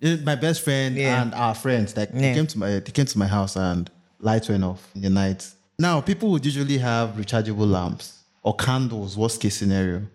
[0.00, 1.22] My best friend Yeah.
[1.22, 2.20] and our friends, like Yeah.
[2.20, 5.10] they came to my they came to my house and lights went off in the
[5.10, 5.46] night.
[5.78, 10.06] Now people would usually have rechargeable lamps or candles, worst case scenario.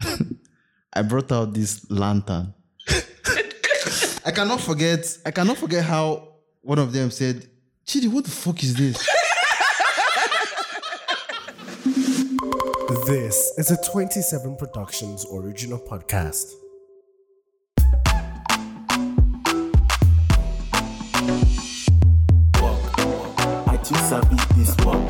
[0.92, 2.54] I brought out this lantern.
[4.24, 6.28] I cannot forget, I cannot forget how
[6.62, 7.46] one of them said,
[7.86, 9.08] Chidi, what the fuck is this?
[13.06, 16.52] This is a 27 Productions original podcast.
[23.88, 25.00] Too sabi this work.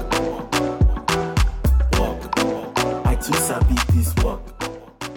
[1.98, 2.22] Work.
[3.06, 4.40] I too sabi this work.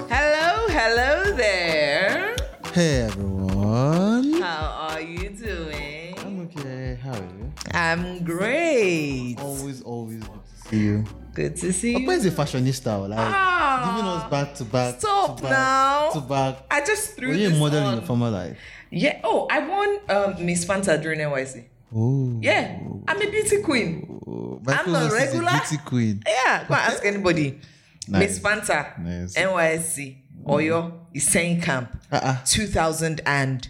[0.10, 2.36] Hello, hello there.
[2.74, 4.34] hey everyone.
[4.42, 6.16] How are you doing?
[6.20, 6.98] I'm okay.
[7.04, 7.52] How are you?
[7.74, 9.36] I'm great.
[9.40, 11.06] Always, always good to see you.
[11.34, 12.12] Good to see Papa you.
[12.12, 13.94] is a fashionista, like Ah.
[13.94, 15.00] giving us back to back.
[15.00, 16.10] Stop to back, now.
[16.14, 16.66] To back.
[16.72, 17.94] I just threw Were you a this model in on.
[17.94, 18.58] your former life?
[18.90, 19.22] Yeah.
[19.24, 21.66] Oh, I won um, Miss Fanta during NYSC.
[21.94, 22.40] Oh.
[22.42, 24.20] Yeah, I'm a beauty queen.
[24.68, 25.52] I'm not Ross is a regular.
[25.52, 26.24] beauty queen.
[26.28, 27.60] Yeah, go ask anybody.
[28.08, 28.20] Nice.
[28.22, 29.36] Miss Fanta, Nice.
[29.36, 32.38] NYSC, Oyo, Iseyin Camp, Uh-uh.
[32.46, 33.70] 2000 and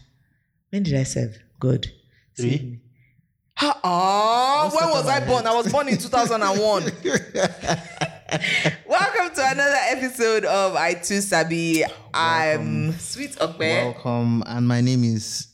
[0.69, 1.37] when did I serve?
[1.59, 1.91] Good.
[2.37, 2.79] Three.
[3.59, 5.45] Ah, when was I born?
[5.45, 6.83] I was born in 2001.
[8.87, 11.83] Welcome to another episode of I Too Sabi.
[12.13, 13.59] I'm SwitOpe.
[13.59, 15.47] Welcome, and my name is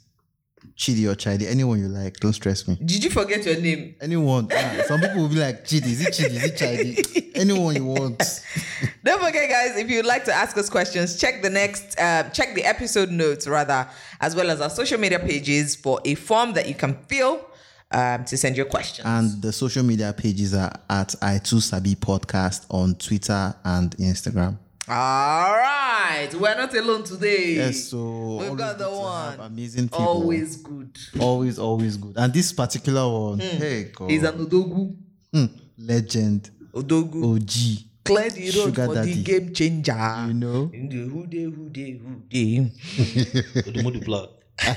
[0.77, 1.47] Chidi or Chidi.
[1.47, 2.75] Anyone you like, don't stress me.
[2.75, 3.95] Did you forget your name?
[3.99, 4.47] Anyone.
[4.53, 6.35] ah, some people will be like, Chidi, is it Chidi?
[6.35, 7.31] Is it Chidi?
[7.35, 8.19] Anyone you want.
[9.03, 12.53] Don't forget, guys, if you'd like to ask us questions, check the next, uh, check
[12.53, 13.87] the episode notes rather,
[14.21, 17.45] as well as our social media pages for a form that you can fill
[17.91, 19.05] um, to send your questions.
[19.07, 24.57] And the social media pages are at I2Sabi Podcast on Twitter and Instagram.
[24.89, 27.55] All right, we're not alone today.
[27.55, 29.47] Yes, so we've got the good to have one.
[29.51, 30.05] Amazing people.
[30.05, 30.97] Always good.
[31.19, 32.13] Always, always good.
[32.15, 34.09] And this particular one, hey, God.
[34.09, 34.95] He's an Odogwu.
[35.33, 35.45] Hmm,
[35.77, 36.51] legend.
[36.73, 37.35] Odogwu.
[37.35, 37.83] OG.
[38.05, 39.13] Clear the road Sugar for daddy.
[39.15, 40.25] the game changer.
[40.27, 40.71] You know?
[40.73, 42.71] In the who day, who day, who day.
[43.67, 44.29] Odumodu plug.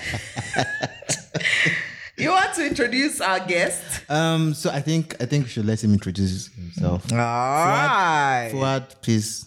[2.17, 3.83] You want to introduce our guest?
[4.11, 7.11] Um, so I think I think we should let him introduce himself.
[7.11, 8.51] All right.
[8.53, 9.47] Fu'ad, please.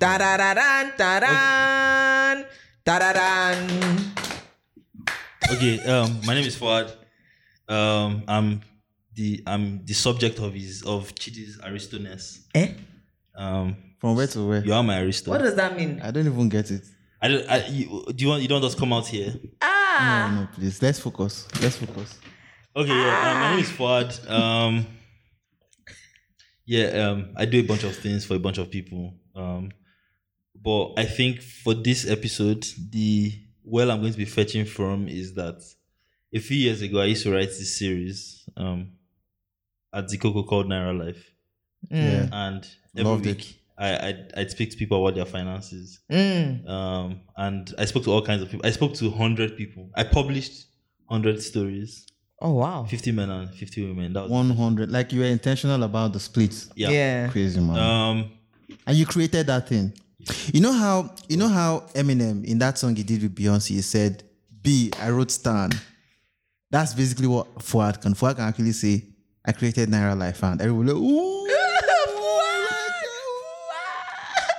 [0.00, 2.44] Da da da dan da dan
[2.86, 3.56] da da dan.
[5.52, 6.88] Okay, um, my name is Fu'ad.
[7.68, 8.62] Um, I'm
[9.14, 12.46] the I'm the subject of his of Chidi's Aristoness.
[12.54, 12.68] Eh?
[13.36, 14.64] Um, From where to where?
[14.64, 15.32] you are my Aristo.
[15.32, 16.00] What does that mean?
[16.02, 16.84] I don't even get it.
[17.20, 17.50] I don't.
[17.50, 18.40] I, you, do you want?
[18.40, 19.34] You don't just come out here.
[19.60, 20.30] Ah.
[20.32, 20.80] No, no, please.
[20.80, 21.46] Let's focus.
[21.60, 22.18] Let's focus.
[22.74, 23.32] Okay, yeah.
[23.32, 24.30] Um, my name is Fu'ad.
[24.30, 24.86] Um,
[26.64, 26.86] yeah.
[26.86, 29.12] Um, I do a bunch of things for a bunch of people.
[29.36, 29.72] Um,
[30.62, 33.32] but I think for this episode, the
[33.64, 35.62] well I'm going to be fetching from is that
[36.34, 38.92] a few years ago I used to write this series um
[39.92, 41.32] at Zikoko called Naira Life,
[41.90, 42.28] Yeah.
[42.32, 42.66] and
[42.96, 43.36] every Loved it.
[43.36, 46.00] week I I'd, I'd speak to people about their finances.
[46.10, 46.68] Mm.
[46.68, 48.66] Um, and I spoke to all kinds of people.
[48.66, 49.90] I spoke to hundred people.
[49.96, 50.66] I published
[51.08, 52.06] hundred stories.
[52.42, 52.84] Oh wow.
[52.84, 54.12] 50 men and 50 women.
[54.14, 54.90] That was 100.
[54.90, 56.68] Like you were intentional about the splits.
[56.76, 56.90] yeah.
[56.90, 57.28] Yeah.
[57.28, 57.78] Crazy man.
[57.78, 58.30] Um
[58.86, 59.92] and you created that thing.
[60.52, 63.82] You know how you know how Eminem in that song he did with Beyonce, he
[63.82, 64.22] said,
[64.62, 65.70] B, I wrote Stan.
[66.70, 68.14] That's basically what Fu'ad can.
[68.14, 69.04] Fu'ad can actually say,
[69.44, 71.46] I created Naira Life and everyone will like, ooh.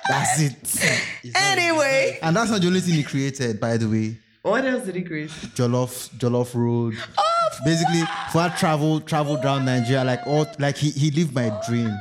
[0.09, 0.97] That's it.
[1.35, 4.17] Anyway, And that's not the only thing he created, by the way.
[4.41, 5.29] what else did he create?
[5.29, 6.95] Jollof, Jollof Road.
[7.17, 8.01] Oh, Basically,
[8.31, 11.89] Fu'ad traveled, traveled around Nigeria, like all like he, he lived my dream.
[11.89, 11.97] Oh.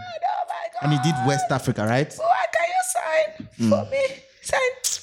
[0.82, 2.16] And he did West Africa, right?
[2.18, 2.29] Oh
[3.00, 4.04] Why can you sign for me?
[4.42, 4.60] Sign.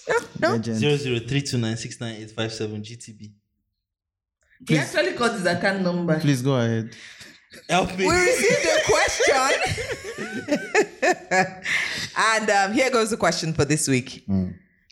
[0.10, 0.52] No, no.
[0.56, 0.78] Legend.
[0.78, 3.22] 0032969857 GTB.
[4.68, 6.18] He actually got his account number.
[6.20, 6.96] Please go ahead.
[7.70, 8.06] Help me.
[8.08, 9.52] We received a question.
[12.18, 14.26] and um, here goes the question for this week.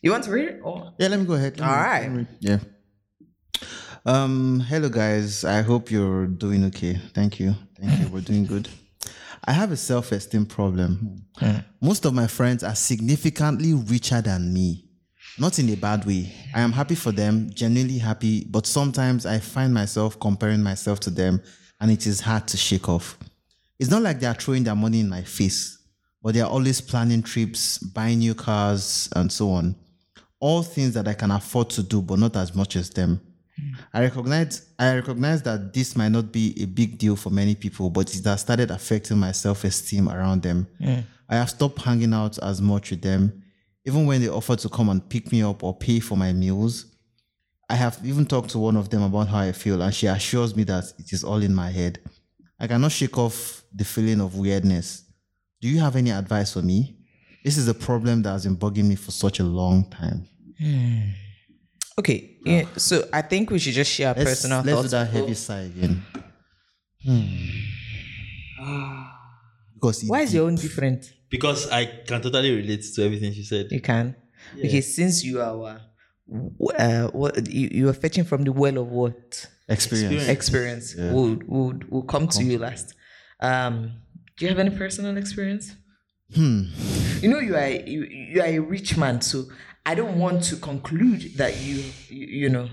[0.02, 0.60] You want to read it?
[0.64, 0.94] Or?
[1.00, 1.60] Yeah, let me go ahead.
[1.60, 2.12] Let All me- right.
[2.12, 2.28] me.
[2.40, 2.60] Yeah.
[4.06, 5.44] Um, hello guys.
[5.44, 7.00] I hope you're doing okay.
[7.16, 7.56] Thank you.
[7.80, 8.08] Thank you.
[8.10, 8.70] We're doing good.
[9.48, 11.24] I have a self-esteem problem.
[11.38, 11.46] Hmm.
[11.46, 11.58] Hmm.
[11.82, 14.86] Most of my friends are significantly richer than me.
[15.38, 16.32] Not in a bad way.
[16.54, 21.10] I am happy for them, genuinely happy, but sometimes I find myself comparing myself to
[21.10, 21.42] them
[21.80, 23.18] and it is hard to shake off.
[23.78, 25.78] It's not like they are throwing their money in my face,
[26.24, 29.76] but they are always planning trips, buying new cars, and so on.
[30.40, 33.20] All things that I can afford to do, but not as much as them.
[33.96, 37.90] I recognize I recognize that this might not be a big deal for many people,
[37.90, 40.68] but it has started affecting my self-esteem around them.
[41.30, 43.42] I have stopped hanging out as much with them.
[43.86, 46.88] Even when they offer to come and pick me up or pay for my meals,
[47.70, 50.56] I have even talked to one of them about how I feel, and she assures
[50.56, 52.00] me that it is all in my head.
[52.60, 55.06] I cannot shake off the feeling of weirdness.
[55.62, 56.98] Do you have any advice for me?
[57.46, 60.28] This is a problem that has been bugging me for such a long time.
[61.98, 62.66] Okay, yeah.
[62.76, 64.92] So I think we should just share our Let's, personal let's do thoughts.
[64.92, 66.04] that heavy sigh again.
[67.04, 67.56] Hmm.
[69.76, 71.14] Because it Why is your own different?
[71.30, 73.68] Because I can totally relate to everything she said.
[73.72, 74.16] You can.
[74.58, 75.80] Okay, since you are,
[76.78, 80.28] uh, what you, you are fetching from the well of what experience.
[80.28, 80.96] experience?
[80.98, 82.94] We'll, we'll we'll come to you last.
[83.40, 83.94] Um,
[84.38, 85.76] do you have any personal experience?
[86.34, 86.64] Hmm.
[87.22, 89.46] You know you are you, you are a rich man, so
[89.86, 92.70] I don't want to conclude that you you, you know.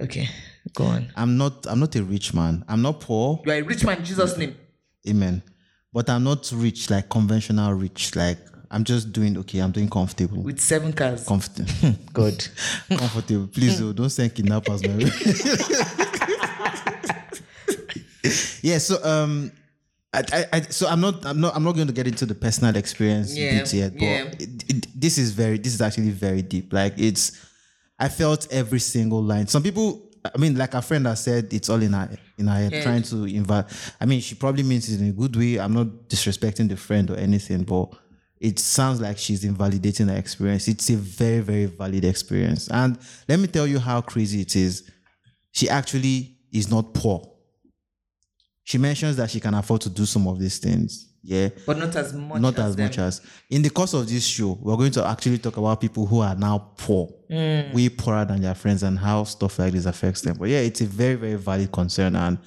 [0.00, 0.28] Okay,
[0.74, 1.12] go on.
[1.16, 1.66] I'm not.
[1.66, 2.64] I'm not a rich man.
[2.68, 3.40] I'm not poor.
[3.44, 4.56] You are a rich man in Jesus' name.
[5.08, 5.42] Amen.
[5.92, 8.16] But I'm not rich like conventional rich.
[8.16, 8.38] Like
[8.70, 9.58] I'm just doing okay.
[9.58, 10.42] I'm doing comfortable.
[10.42, 11.26] With seven cars.
[11.26, 11.94] Comfortable.
[12.12, 12.48] Good.
[12.88, 13.48] comfortable.
[13.48, 14.94] Please, oh, don't send kidnappers my
[18.62, 18.78] yeah.
[18.78, 19.52] So um,
[20.14, 22.34] I, I, I so I'm not I'm not I'm not going to get into the
[22.34, 23.92] personal experience Yeah, bit yet.
[23.92, 24.24] But yeah.
[24.38, 26.72] it, it, this is very this is actually very deep.
[26.72, 27.38] Like it's
[27.98, 29.46] I felt every single line.
[29.48, 30.08] Some people.
[30.24, 32.08] I mean, like a friend has said, it's all in her
[32.38, 32.82] in her head, Head.
[32.84, 33.64] trying to invite.
[34.00, 35.58] I mean, she probably means it in a good way.
[35.58, 37.92] I'm not disrespecting the friend or anything, but
[38.40, 40.68] it sounds like she's invalidating her experience.
[40.68, 42.68] It's a very, very valid experience.
[42.68, 42.98] And
[43.28, 44.88] let me tell you how crazy it is.
[45.50, 47.28] She actually is not poor.
[48.62, 51.11] She mentions that she can afford to do some of these things.
[51.24, 51.50] Yeah.
[51.66, 54.58] But not as much not as as much as in the course of this show,
[54.60, 57.72] we're going to actually talk about people who are now poor, Mm.
[57.72, 60.36] way poorer than their friends, and how stuff like this affects them.
[60.38, 62.38] But yeah, it's a very, very valid concern, and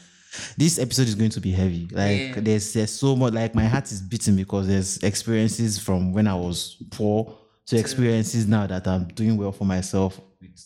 [0.58, 1.88] this episode is going to be heavy.
[1.92, 2.40] Like Yeah.
[2.42, 3.34] there's there's so much.
[3.34, 7.34] Like my heart is beating because there's experiences from when I was poor
[7.68, 10.20] to experiences now that I'm doing well for myself.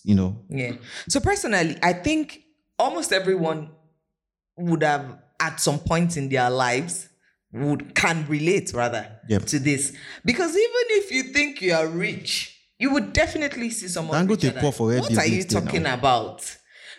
[0.04, 0.74] You know, Yeah.
[1.08, 2.42] So personally, I think
[2.78, 3.70] almost everyone
[4.58, 7.09] would have at some point in their lives
[7.52, 9.46] would can relate rather Yep.
[9.46, 9.94] to this.
[10.24, 14.62] Because even if you think you are rich, you would definitely see someone richer than-
[14.62, 15.96] poor for where What are you talking now.
[15.96, 16.46] about?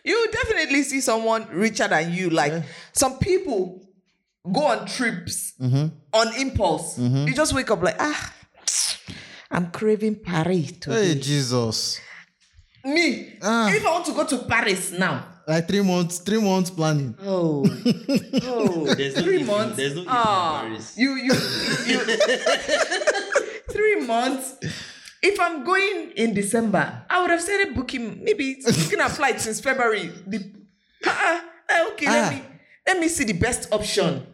[0.05, 2.31] You would definitely see someone richer than you.
[2.31, 3.87] Like some people
[4.51, 5.87] go on trips Mm-hmm.
[6.13, 6.99] on impulse.
[6.99, 8.35] You just wake up like, ah,
[9.51, 11.09] I'm craving Paris today.
[11.09, 12.01] hey Jesus,
[12.85, 13.69] Me, Ah.
[13.71, 17.15] if I want to go to Paris now, like three months, three months planning.
[17.23, 17.65] oh,
[18.45, 19.77] oh, There's no three if- months.
[19.77, 20.95] there's no if in ah, Paris.
[20.97, 21.33] you, you,
[21.91, 21.99] you,
[23.71, 24.55] three months.
[25.23, 29.61] If I'm going in December, I would have started booking, maybe booking a flight since
[29.61, 30.11] February.
[30.27, 30.39] The,
[31.07, 31.41] uh,
[31.93, 32.13] okay, Ah.
[32.13, 32.43] let me
[32.87, 34.27] let me see the best option.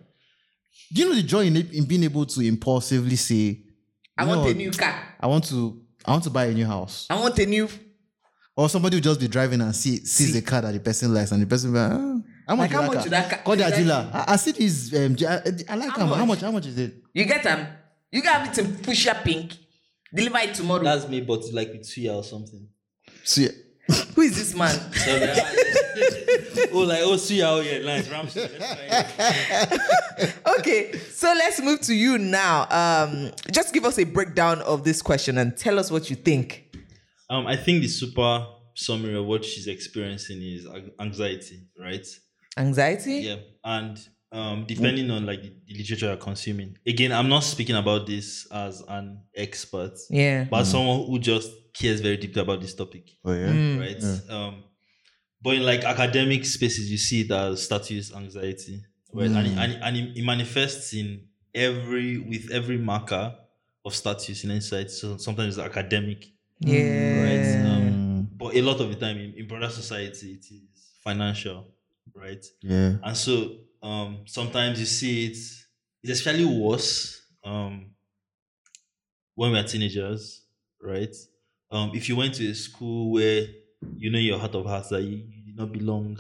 [0.93, 3.59] Do you know the joy in, in being able to impulsively say,
[4.17, 4.95] I want know a new car.
[5.19, 7.07] I want to I want to buy a new house.
[7.11, 7.69] I want a new.
[8.57, 11.31] Or somebody will just be driving and see sees a car that the person likes
[11.31, 13.09] and the person will be like, ah, how much, Like, how is much car?
[13.11, 13.39] that car?
[13.45, 13.85] Call their Exactly.
[13.85, 14.11] dealer.
[14.15, 15.33] I, I see this um, J- I,
[15.69, 16.19] I like How how much?
[16.19, 16.29] how much?
[16.29, 16.95] much how much is it?
[17.13, 17.67] You get them.
[18.11, 19.53] You got it in Pusha Pink.
[20.15, 20.83] Deliver it tomorrow.
[20.85, 22.67] That's me, but like with Suya or something.
[23.25, 23.49] So yeah.
[24.15, 24.71] Who is this man?
[24.95, 25.37] So, like,
[26.73, 28.09] oh, like oh Suya, oh yeah, nice.
[28.09, 28.41] Ramsey.
[28.41, 29.77] Let's try
[30.19, 30.35] it.
[30.61, 32.67] okay, so let's move to you now.
[32.71, 36.65] Um, just give us a breakdown of this question and tell us what you think.
[37.29, 40.67] Um, I think the super summary of what she's experiencing is
[41.01, 42.07] anxiety, right?
[42.57, 43.15] Anxiety?
[43.19, 43.99] Yeah, and
[44.33, 46.77] um, depending on like the, the literature you're consuming.
[46.87, 50.45] Again, I'm not speaking about this as an expert, Yeah.
[50.51, 53.49] but someone who just cares very deeply about this topic, Oh yeah.
[53.49, 53.81] Mm.
[53.81, 54.31] right?
[54.31, 54.65] Um,
[55.43, 59.31] but in like academic spaces, you see it as status anxiety, right?
[59.31, 63.35] And, it, and, it, and it, it manifests in every with every marker
[63.85, 64.91] of status in insight.
[64.91, 66.25] So sometimes it's academic,
[66.61, 66.83] Yeah.
[67.13, 67.47] right?
[67.65, 71.75] Um, Mm, but a lot of the time in, in broader society, it is financial,
[72.15, 72.45] right?
[72.63, 72.97] yeah.
[73.03, 75.31] And so um, sometimes you see it,
[76.03, 77.95] it's especially worse um,
[79.35, 80.47] when we're teenagers,
[80.81, 81.15] right?
[81.71, 83.47] Um, if you went to a school where
[83.97, 86.19] you know your heart of hearts that you, you did not belong,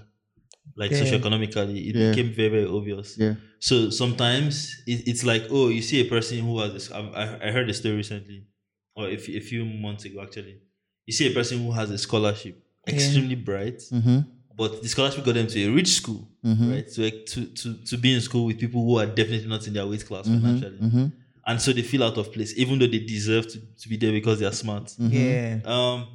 [0.76, 0.98] like Yeah.
[0.98, 2.10] socioeconomically, it Yeah.
[2.10, 3.18] became very, very obvious.
[3.18, 3.34] Yeah.
[3.60, 6.92] So sometimes it, it's like, oh, you see a person who has this.
[6.92, 8.46] I, I I heard a story recently,
[8.96, 10.58] or a, few- a few months ago actually.
[11.06, 12.56] You see a person who has a scholarship,
[12.88, 14.18] extremely bright, Mm-hmm.
[14.56, 16.72] but the scholarship got them to a rich school, Mhm.
[16.72, 16.90] right?
[16.90, 19.74] So like, to, to to be in school with people who are definitely not in
[19.74, 20.40] their weight class Mm-hmm.
[20.60, 21.12] financially,
[21.48, 24.10] and so they feel out of place, even though they deserve to, to be there
[24.12, 24.84] because they are smart.
[24.86, 25.12] Mm-hmm.
[25.12, 25.60] Yeah.
[25.64, 26.08] Um,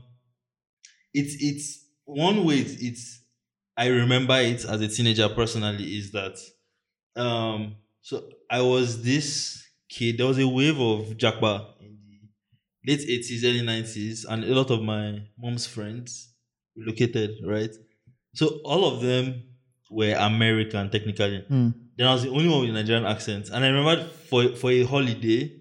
[1.14, 2.56] it's it's one way.
[2.60, 3.20] It's, it's
[3.78, 6.38] I remember it as a teenager personally is that
[7.16, 10.18] um so I was this kid.
[10.18, 11.81] There was a wave of Japa in the
[12.86, 16.34] late eighties, early nineties, and a lot of my mom's friends
[16.76, 17.72] relocated, right?
[18.34, 19.44] So all of them
[19.90, 21.46] were American technically.
[21.50, 21.74] Mm.
[21.98, 23.50] Then I was the only one with a Nigerian accent.
[23.50, 25.52] And I remember for for a holiday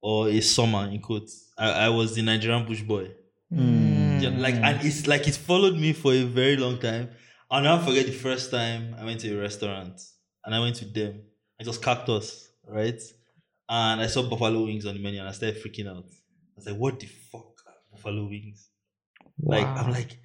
[0.00, 3.10] or a summer in quotes, I, I was the Nigerian bush boy.
[3.52, 4.22] Mm.
[4.22, 7.10] Yeah, like and it's like it followed me for a very long time.
[7.50, 10.00] I'll never forget the first time I went to a restaurant
[10.44, 11.22] and I went to them.
[11.58, 13.00] It was cactus, right?
[13.68, 16.04] And I saw buffalo wings on the menu and I started freaking out.
[16.58, 18.68] I was like, what the fuck are buffalo wings?
[19.40, 20.18] Like I'm like,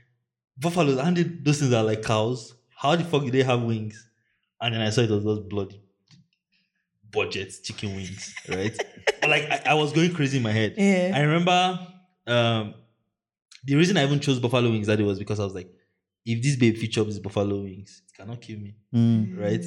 [0.58, 2.56] buffaloes, and those things are like cows.
[2.76, 4.10] How the fuck do they have wings?
[4.60, 5.80] And then I saw it was those bloody
[7.12, 8.76] budget chicken wings, right?
[9.22, 10.74] but like I, I was going crazy in my head.
[10.78, 11.12] Yeah.
[11.16, 11.88] I remember
[12.28, 12.74] um,
[13.64, 15.70] the reason I even chose buffalo wings that day was because I was like,
[16.26, 19.40] if this babe feature these buffalo wings, it cannot kill me, Mm.
[19.40, 19.64] right?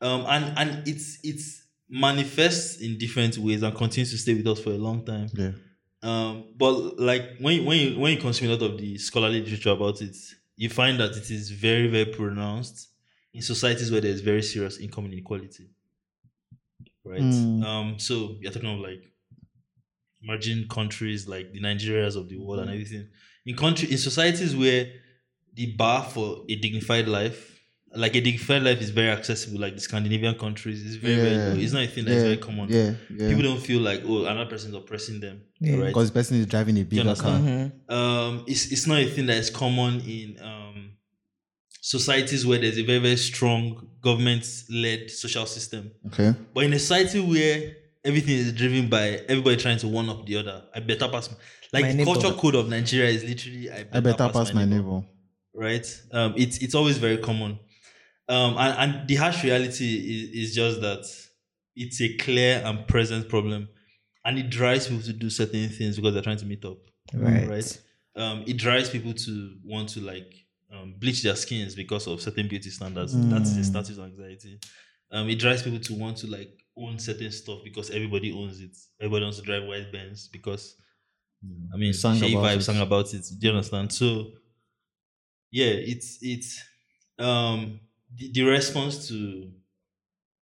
[0.00, 4.60] Um, and and it's it's manifests in different ways and continues to stay with us
[4.60, 5.28] for a long time.
[5.32, 5.52] Yeah.
[6.02, 9.40] Um, but like when you, when you when you consume a lot of the scholarly
[9.40, 10.16] literature about it,
[10.56, 12.88] you find that it is very very pronounced
[13.32, 15.70] in societies where there is very serious income inequality.
[17.04, 17.20] Right.
[17.20, 17.64] Mm.
[17.64, 17.98] Um.
[17.98, 19.12] So you're talking of like
[20.22, 23.08] emerging countries like the Nigerias of the world and everything.
[23.44, 24.86] In country in societies where
[25.54, 27.51] the bar for a dignified life,
[27.94, 31.48] like a dignified life, is very accessible, like the Scandinavian countries, is very very Yeah.
[31.48, 31.54] low.
[31.60, 32.22] It's not a thing that's yeah.
[32.22, 32.68] very common.
[32.70, 32.92] Yeah.
[33.14, 33.28] Yeah.
[33.28, 35.42] People don't feel like oh another person is oppressing them.
[35.60, 35.76] Yeah.
[35.76, 35.86] Right.
[35.88, 37.32] because the person is driving a bigger car.
[37.34, 37.72] understand?
[37.88, 40.92] um, it's it's not a thing that is common in um,
[41.80, 45.90] societies where there's a very very strong government-led social system.
[46.08, 46.34] Okay.
[46.54, 50.36] But in a society where everything is driven by everybody trying to one up the
[50.36, 51.30] other, I better pass.
[51.30, 51.36] My,
[51.74, 52.12] like My the neighbor.
[52.12, 55.02] culture code of Nigeria is literally I better, I better pass my neighbor.
[55.54, 56.02] right?
[56.12, 57.58] Um, it's it's always very common,
[58.32, 59.90] um, and and the harsh reality
[60.32, 61.04] is, is just that
[61.76, 63.68] it's a clear and present problem,
[64.24, 66.78] and it drives people to do certain things because they're trying to meet up,
[67.14, 67.48] Right.
[67.48, 67.78] right?
[68.14, 70.32] Um, it drives people to want to like
[70.72, 73.12] um, bleach their skins because of certain beauty standards.
[73.30, 74.58] That's the status anxiety.
[75.10, 78.76] Um, it drives people to want to like own certain stuff because everybody owns it.
[79.00, 80.76] Everybody wants to drive white Benz because
[81.74, 82.62] I mean, Sang about Vibe it.
[82.62, 83.24] sang about it.
[83.38, 83.92] Do you understand?
[83.92, 84.32] So,
[85.50, 86.62] yeah, it's it's
[87.18, 87.80] um
[88.16, 89.50] the, the response to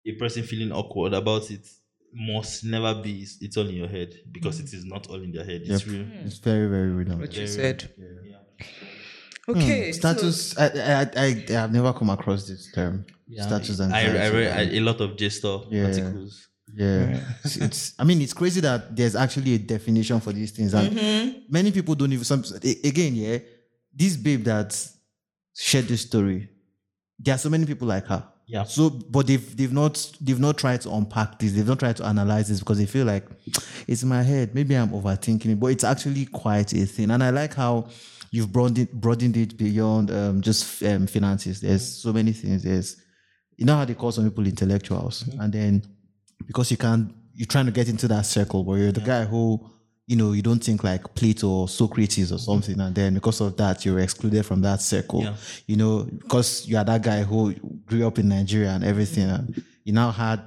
[0.07, 1.67] a person feeling awkward about it
[2.13, 5.31] must never be it's- it's all in your head because it is not all in
[5.33, 5.63] their head.
[5.65, 5.93] It's Yep.
[5.95, 6.07] real.
[6.25, 7.17] It's very, very real.
[7.19, 7.89] What you said.
[7.99, 8.37] Yeah.
[9.49, 9.93] Okay.
[9.93, 10.59] so- Status.
[10.59, 13.05] I, I, I, I have never come across this term.
[13.33, 14.19] Status I, anxiety.
[14.19, 15.85] I read I- a lot of JSTOR Yeah.
[15.87, 16.49] articles.
[16.73, 17.95] Yeah, it's, it's.
[17.99, 21.39] I mean, it's crazy that there's actually a definition for these things, and Mm-hmm.
[21.53, 22.25] many people don't even.
[22.25, 23.39] Some again, yeah,
[23.93, 24.71] this babe that
[25.57, 26.49] shared this story.
[27.23, 28.25] There are so many people like her.
[28.47, 28.65] Yeah.
[28.65, 31.53] So, but they've they've not they've not tried to unpack this.
[31.53, 33.27] They've not tried to analyze this because they feel like
[33.87, 34.55] it's in my head.
[34.55, 37.11] Maybe I'm overthinking it, but it's actually quite a thing.
[37.11, 37.89] And I like how
[38.33, 41.61] you've broadened it, broadened it beyond um, just um, finances.
[41.61, 42.65] There's so many things.
[42.65, 42.97] There's
[43.57, 45.83] you know how they call some people intellectuals, and then
[46.47, 49.65] because you can't, you're trying to get into that circle where you're the guy who,
[50.11, 53.57] you know, you don't think like Plato or Socrates or something, and then because of
[53.59, 55.23] that, you're excluded from that circle.
[55.23, 55.37] Yeah.
[55.69, 57.55] You know, because you are that guy who
[57.87, 60.43] grew up in Nigeria and everything, and you now had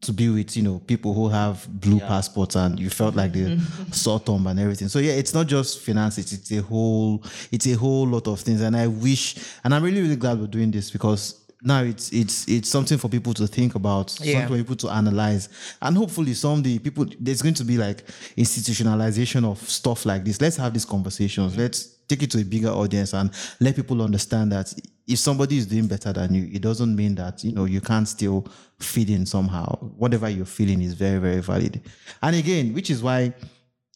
[0.00, 3.60] to be with you know people who have blue passports and you felt like the
[3.92, 7.66] sore thumb and everything so yeah it's not just finance it's, it's a whole it's
[7.68, 10.72] a whole lot of things and i wish and i'm really really glad we're doing
[10.72, 14.32] this because now it's it's it's something for people to think about Yeah.
[14.32, 15.48] something for people to analyze
[15.80, 18.04] and hopefully someday people there's going to be like
[18.36, 22.68] institutionalization of stuff like this let's have these conversations let's take it to a bigger
[22.70, 24.72] audience and let people understand that
[25.06, 28.08] if somebody is doing better than you it doesn't mean that you know you can't
[28.08, 28.46] still
[28.78, 29.66] fit in somehow
[29.96, 31.80] whatever you're feeling is very very valid
[32.22, 33.32] and again which is why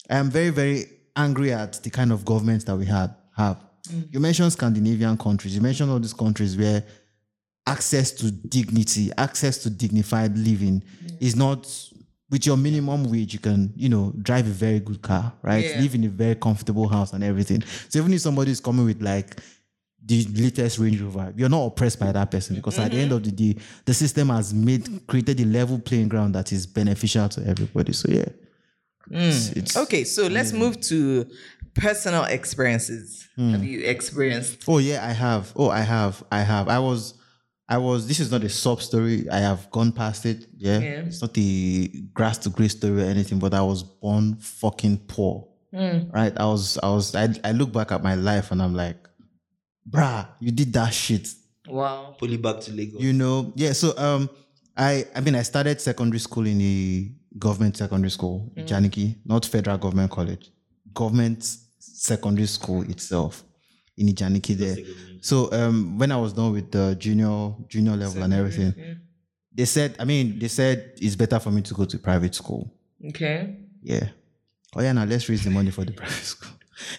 [0.08, 0.84] I am very, very
[1.16, 3.56] angry at the kind of governments that we had have.
[3.90, 4.12] Mm.
[4.12, 5.52] You mentioned Scandinavian countries.
[5.56, 6.84] You mentioned all these countries where
[7.66, 10.82] access to dignity, access to dignified living
[11.20, 11.66] is not
[12.30, 15.64] with your minimum wage, you can, you know, drive a very good car, right?
[15.64, 15.80] Yeah.
[15.80, 17.62] Live in a very comfortable house and everything.
[17.88, 19.36] So even if somebody is coming with like
[20.04, 23.22] the latest Range Rover, you're not oppressed by that person because at the end of
[23.22, 27.46] the day, the system has made created a level playing ground that is beneficial to
[27.46, 27.92] everybody.
[27.92, 28.28] So yeah.
[29.08, 29.14] Hmm.
[29.16, 31.26] It's, it's Okay, so let's move to
[31.74, 33.28] personal experiences.
[33.36, 33.52] Hmm.
[33.52, 34.64] Have you experienced?
[34.66, 35.52] Oh yeah, I have.
[35.54, 36.24] Oh, I have.
[36.32, 36.68] I have.
[36.68, 37.14] I was.
[37.68, 38.06] I was.
[38.06, 39.28] This is not a sub story.
[39.30, 40.46] I have gone past it.
[40.56, 40.78] Yeah.
[40.78, 40.88] Yeah.
[41.06, 43.38] It's not the grass to grace story or anything.
[43.38, 45.48] But I was born fucking poor.
[45.72, 46.32] Right.
[46.36, 46.78] I was.
[46.82, 47.14] I was.
[47.14, 47.28] I.
[47.44, 48.96] I look back at my life and I'm like,
[49.88, 51.28] bruh, you did that shit.
[51.68, 52.14] Wow.
[52.18, 53.00] Pull it back to Lagos.
[53.02, 53.52] You know.
[53.56, 53.72] Yeah.
[53.72, 54.30] So um,
[54.76, 55.06] I.
[55.14, 59.76] I mean, I started secondary school in a government secondary school, in Janiki, not federal
[59.76, 60.50] government college,
[60.94, 61.44] government
[61.78, 63.44] secondary school itself.
[63.96, 64.76] In Ijanikin there.
[65.22, 68.74] So um, when I was done with the junior junior level and everything,
[69.52, 72.70] they said, I mean, they said it's better for me to go to private school.
[73.08, 73.56] Okay.
[73.82, 74.08] Yeah.
[74.74, 76.52] Oh yeah, now let's raise the money for the private school.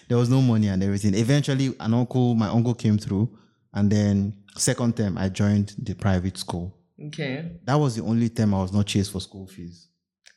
[0.08, 1.14] There was no money and everything.
[1.14, 3.28] Eventually, an uncle, my uncle came through,
[3.72, 6.76] and then second term I joined the private school.
[7.06, 7.52] Okay.
[7.64, 9.86] That was the only term I was not chased for school fees.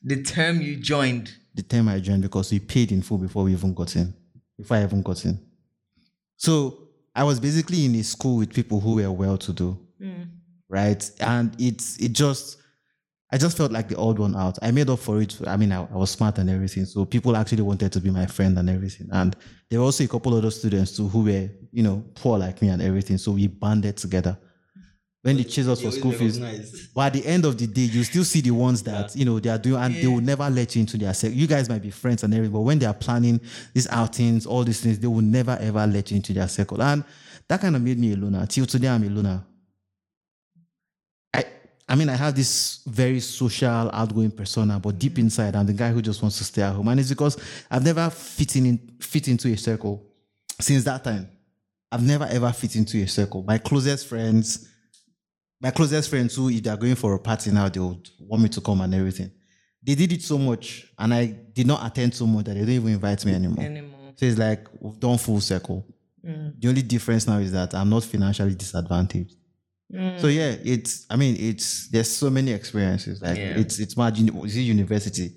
[0.03, 1.32] The term you joined.
[1.56, 4.13] The term I joined because we paid in full before we even got in.
[4.58, 5.39] Before I even got in.
[6.41, 9.77] So I was basically in a school with people who were well to do.
[10.01, 10.27] Mm.
[10.67, 11.12] Right.
[11.19, 12.57] And it's it just
[13.31, 14.57] I just felt like the odd one out.
[14.60, 15.38] I made up for it.
[15.45, 16.86] I mean, I, I was smart and everything.
[16.86, 19.07] So people actually wanted to be my friend and everything.
[19.12, 19.36] And
[19.69, 22.60] there were also a couple of other students too who were, you know, poor like
[22.60, 23.19] me and everything.
[23.19, 24.36] So we banded together.
[25.24, 26.40] When they chase us for school fees.
[26.96, 29.40] But at the end of the day, you still see the ones that, you know,
[29.40, 31.38] they are doing and they will never let you into their circle.
[31.38, 33.40] You guys might be friends and everything, but when they are planning
[33.74, 36.82] these outings, all these things, they will never ever let you into their circle.
[36.82, 37.04] And
[37.48, 38.48] that kind of made me a loner.
[38.48, 39.46] Till today, I'm a loner.
[41.36, 41.46] I
[41.88, 45.92] I mean, I have this very social, outgoing persona, but deep inside, I'm the guy
[45.92, 46.88] who just wants to stay at home.
[46.88, 47.38] And it's because
[47.70, 50.04] I've never fit in fit into a circle
[50.60, 51.30] since that time.
[51.92, 53.44] I've never ever fit into a circle.
[53.44, 54.70] My closest friends,
[55.62, 58.50] my closest friends who, if they're going for a party now, they would want me
[58.50, 59.32] to come and everything.
[59.84, 62.70] They did it so much, and I did not attend so much that they don't
[62.70, 63.63] even invite me anymore.
[63.65, 64.13] Anymore.
[64.15, 65.86] So it's like we've done full circle.
[66.25, 66.60] Mm.
[66.62, 69.36] The only difference now is that I'm not financially disadvantaged.
[69.91, 70.20] Mm.
[70.20, 73.22] So yeah, it's I mean it's there's so many experiences.
[73.22, 73.58] Like Yeah.
[73.58, 75.32] it's it's my is it university.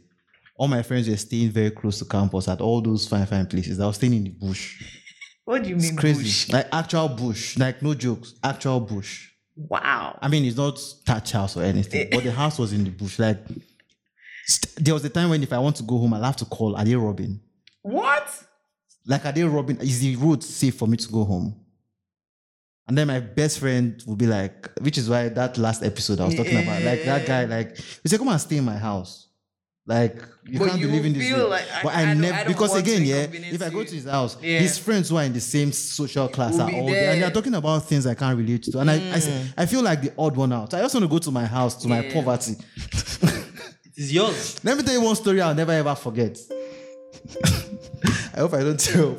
[0.56, 3.80] All my friends were staying very close to campus at all those fine fine places.
[3.80, 4.82] I was staying in the bush.
[5.46, 6.22] What do you It's mean crazy.
[6.22, 6.48] bush?
[6.50, 7.58] Like actual bush.
[7.58, 8.34] Like no jokes.
[8.42, 9.28] Actual bush.
[9.56, 10.18] Wow.
[10.20, 13.18] I mean, it's not thatch house or anything, but the house was in the bush.
[13.18, 13.38] Like
[14.46, 16.44] st- there was a time when if I want to go home, I'll have to
[16.44, 16.76] call.
[16.76, 17.40] Are they robbing?
[17.82, 18.28] What?
[19.06, 19.78] Like are they robbing?
[19.80, 21.60] Is the road safe for me to go home?
[22.86, 26.26] And then my best friend will be like, which is why that last episode I
[26.26, 29.28] was talking about, like that guy, like he said, come and stay in my house.
[29.86, 30.16] Like
[30.46, 31.50] you But can't you be living this feel way.
[31.50, 34.38] like, but I I, don't- never because again, yeah, if I go to his house,
[34.40, 34.60] Yeah.
[34.60, 37.12] his friends who are in the same social class are all there.
[37.12, 38.78] and they're talking about things I can't relate to.
[38.78, 39.52] And I, I, say- mm.
[39.58, 40.72] I feel like the odd one out.
[40.72, 42.56] I just want to go to my house, to my poverty.
[43.96, 44.58] It's yours.
[44.64, 46.36] Let me tell you one story I'll never ever forget.
[48.34, 49.16] I hope I don't tell.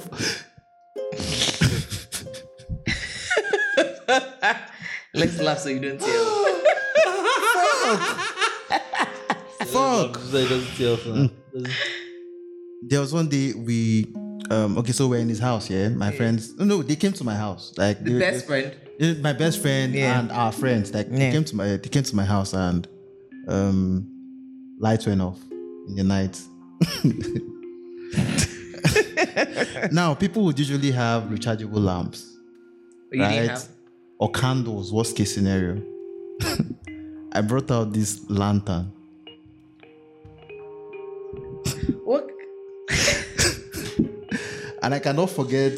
[5.14, 6.52] Let's laugh so you don't tell.
[9.96, 10.18] Fuck.
[10.18, 11.30] So it doesn't tell for
[12.88, 14.14] There was one day we
[14.52, 15.90] um okay, so we're in his house, yeah.
[15.90, 17.74] My friends no no, they came to my house.
[17.78, 18.76] Like The they- best friend.
[19.00, 20.20] they- my best friend Yeah.
[20.20, 20.94] and our friends.
[20.94, 21.18] Like Yeah.
[21.18, 22.88] they came to my they came to my house and
[23.48, 24.08] um
[24.80, 25.40] lights went off
[25.88, 26.40] in the night.
[29.92, 32.38] now people would usually have rechargeable lamps.
[33.12, 33.32] You right?
[33.34, 33.68] didn't have.
[34.18, 35.82] Or candles, worst case scenario.
[37.34, 38.92] I brought out this lantern.
[42.04, 42.30] What?
[44.84, 45.74] And I cannot forget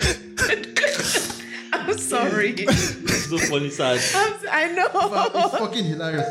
[1.72, 2.54] I'm sorry.
[2.68, 3.98] It's so funny, sad.
[4.14, 4.88] I'm, I know.
[5.34, 6.28] it's fucking hilarious.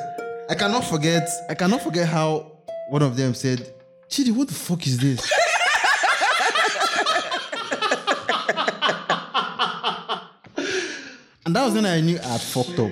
[0.49, 1.27] I cannot forget.
[1.49, 2.51] I cannot forget how
[2.89, 3.73] one of them said,
[4.09, 5.19] "Chidi, what the fuck is this?"
[11.45, 12.91] and that was when I knew I fucked up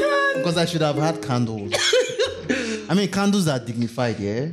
[0.00, 0.40] Lantern.
[0.42, 1.72] because I should have had candles.
[2.88, 4.48] I mean, candles are dignified, yeah.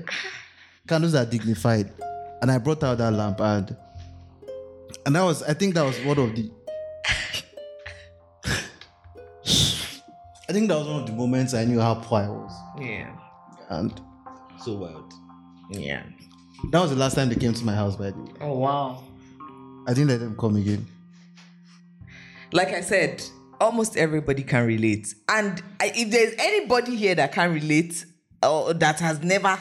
[0.87, 1.91] Candles are dignified,
[2.41, 3.75] and I brought out that lamp and
[5.05, 6.49] and that was I think that was one of the.
[10.49, 12.51] I think that was one of the moments I knew how poor I was.
[12.79, 13.15] Yeah.
[13.69, 13.99] And
[14.63, 15.13] So wild.
[15.69, 16.03] Yeah.
[16.71, 18.31] that was the last time they came to my house, by the way.
[18.41, 19.03] Oh wow.
[19.87, 20.85] I didn't let them come again.
[22.51, 23.23] Like I said,
[23.63, 25.13] almost everybody can relate.
[25.29, 28.05] And I, if there's anybody here that can relate
[28.43, 29.57] or that has never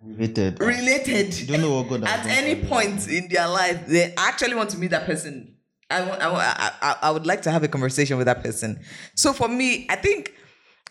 [0.00, 0.60] Related.
[0.60, 4.70] related You don't know what God at any point in their life, they actually want
[4.70, 5.56] to meet that person.
[5.90, 8.80] I, want, I, want- I, I, would like to have a conversation with that person.
[9.16, 10.34] So for me, I think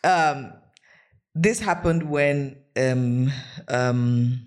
[0.04, 0.52] um,
[1.36, 3.32] this happened when um,
[3.70, 4.42] um,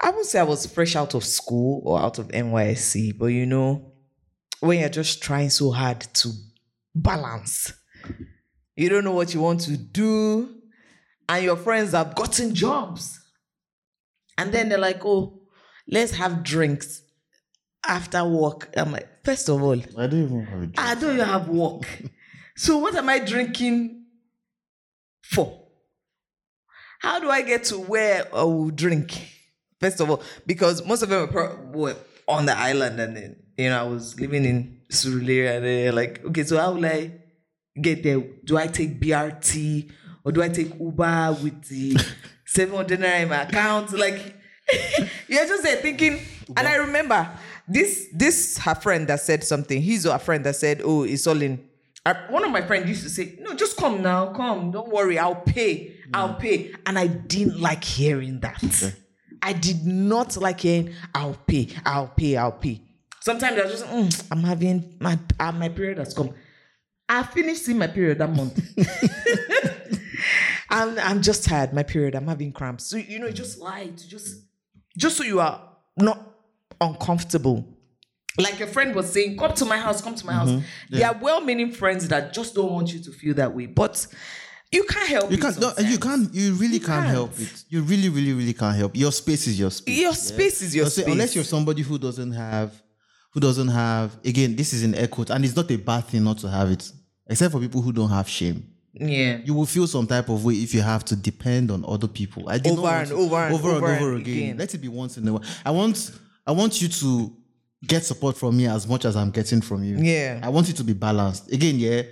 [0.00, 3.46] I won't say I was fresh out of school or out of NYSC, but you
[3.46, 3.92] know,
[4.60, 6.32] when you're just trying so hard to
[6.94, 7.72] balance,
[8.74, 10.54] you don't know what you want to do,
[11.28, 13.20] and your friends have gotten jobs.
[14.38, 15.40] And then they're like, oh,
[15.88, 17.02] let's have drinks
[17.86, 18.70] after work.
[18.76, 20.74] I'm like, first of all, I don't even have a job.
[20.78, 22.02] I don't even have work.
[22.56, 24.04] so what am I drinking
[25.22, 25.66] for?
[27.06, 29.12] how do I get to where I will drink?
[29.80, 31.30] First of all, because most of them
[31.72, 35.92] were on the island, and then you know I was living in Surulere, and they're
[35.92, 37.12] like, okay, so how will I
[37.80, 38.20] get there?
[38.44, 39.90] Do I take BRT
[40.24, 41.96] or do I take Uber with the
[42.44, 43.92] seven hundred naira in my account?
[43.92, 44.34] Like,
[45.28, 46.20] you're just there thinking.
[46.56, 47.28] And I remember
[47.68, 49.80] this this her friend that said something.
[49.80, 51.64] He's her friend that said, "Oh, it's all in."
[52.04, 54.70] I, one of my friends used to say, "No, just come now, come.
[54.70, 56.38] Don't worry, I'll pay, I'll mm.
[56.38, 58.94] pay." And I didn't like hearing that.
[59.42, 62.85] I did not like hearing, "I'll pay, I'll pay, I'll pay."
[63.26, 66.30] Sometimes I just mm, I'm having my uh, my period has come.
[67.08, 68.56] I finished seeing my period that month.
[70.70, 71.72] I'm I'm just tired.
[71.72, 72.14] My period.
[72.14, 72.84] I'm having cramps.
[72.86, 74.44] So you know, you just lie to just
[74.96, 75.60] just so you are
[75.96, 76.20] not
[76.80, 77.66] uncomfortable.
[78.38, 80.62] Like your friend was saying, come to my house, come to my house.
[80.88, 83.66] They are well-meaning friends that just don't want you to feel that way.
[83.66, 84.06] But
[84.70, 85.58] you can't help You can't.
[85.58, 86.32] No, you can't.
[86.32, 87.08] You really can't, can't.
[87.08, 87.64] help it.
[87.70, 88.94] You really, really, really can't help.
[88.94, 89.98] Your space is your space.
[89.98, 91.06] Your space is your Unless- space.
[91.12, 92.70] Unless you're somebody who doesn't have,
[93.36, 94.16] who doesn't have.
[94.24, 96.70] Again, this is in air quotes, and it's not a bad thing not to have
[96.70, 96.90] it.
[97.28, 98.66] Except for people who don't have shame.
[98.94, 99.36] yeah.
[99.44, 102.48] You will feel some type of way if you have to depend on other people.
[102.48, 104.36] I did Over and to- over and over and over over and again.
[104.38, 104.56] again.
[104.56, 105.42] Let it be once in a while.
[105.66, 106.12] I want,
[106.46, 107.30] I want you to
[107.86, 109.98] get support from me as much as I'm getting from you.
[109.98, 110.40] Yeah.
[110.42, 111.52] I want it to be balanced.
[111.52, 112.02] Again, yeah,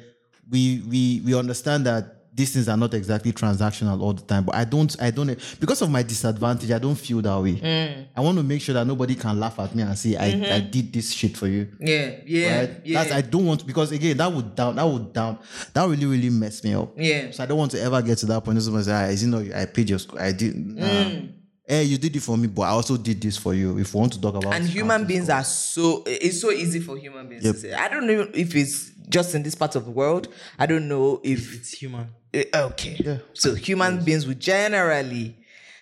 [0.51, 4.55] we we we understand that these things are not exactly transactional all the time, but
[4.57, 5.29] I don't I don't
[5.61, 7.55] because of my disadvantage, I don't feel that way.
[7.55, 8.07] Mm.
[8.17, 10.31] I want to make sure that nobody can laugh at me and say I, I
[10.33, 10.71] Mm-hmm.
[10.71, 11.69] did this shit for you.
[11.79, 12.17] Yeah.
[12.27, 12.59] Yeah.
[12.61, 12.81] Right?
[12.85, 13.03] Yeah.
[13.05, 15.39] That's I don't want because again that would down that would down
[15.73, 16.93] that really really mess me up.
[16.97, 17.31] Yeah.
[17.31, 18.61] So I don't want to ever get to that point.
[18.63, 19.55] Someone say, ah, is it not?
[19.55, 20.19] I paid your school.
[20.19, 20.57] I did.
[20.57, 20.85] Nah.
[20.87, 21.33] Mm.
[21.67, 23.79] Eh, you did it for me, but I also did this for you.
[23.79, 26.97] If we want to talk about and human beings are so it's so easy for
[26.99, 27.55] human beings Yep.
[27.55, 27.73] to say.
[27.73, 30.29] I don't know if it's just in this part of the world.
[30.59, 32.09] I don't know if It's human.
[32.35, 33.21] Eh, Okay.
[33.33, 35.37] So human beings would generally.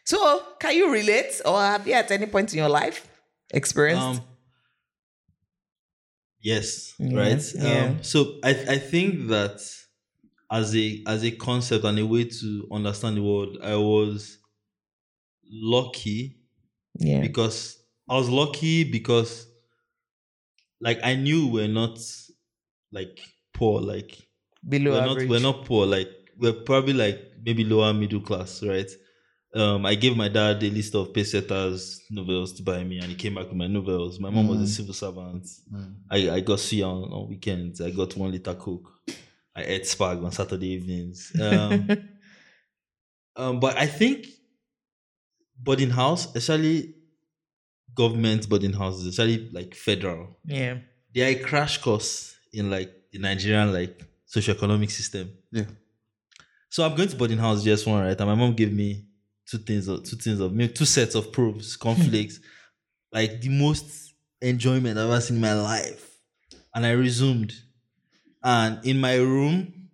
[0.04, 3.08] So can you relate, or have you at any point in your life
[3.52, 4.20] experienced?
[4.20, 4.26] Um,
[6.40, 7.54] yes, Yeah, right.
[7.54, 7.84] yeah.
[7.84, 9.60] Um, so I I think that
[10.50, 14.38] as a as a concept and a way to understand the world, I was
[15.50, 16.36] lucky
[16.98, 17.20] yeah.
[17.20, 19.46] because I was lucky because
[20.80, 21.98] like I knew we're not
[22.90, 23.20] like
[23.54, 24.18] poor, like
[24.68, 25.28] Below we're average.
[25.28, 26.08] not we're not poor, like
[26.42, 28.90] we're probably like maybe lower middle class, right?
[29.54, 33.14] Um, I gave my dad a list of Pacesetters novels to buy me, and he
[33.14, 34.18] came back with my novels.
[34.18, 35.46] My mom was a civil servant.
[36.10, 37.80] I, I got suya on, on weekends.
[37.80, 38.90] I got one liter coke.
[39.54, 41.32] I ate spag on Saturday evenings.
[41.40, 41.88] Um,
[43.36, 44.26] um, but I think
[45.56, 46.94] boarding house, especially
[47.94, 50.78] government boarding houses, especially like federal, yeah.
[51.14, 55.30] they are a crash course in like the Nigerian like socioeconomic system.
[55.50, 55.66] Yeah.
[56.72, 59.04] So I'm going to boarding house just one right, and my mom gave me
[59.46, 62.40] two things of two things of milk, two sets of probes, conflicts,
[63.12, 66.16] like the most enjoyment I've ever seen in my life.
[66.74, 67.52] And I resumed,
[68.42, 69.90] and in my room,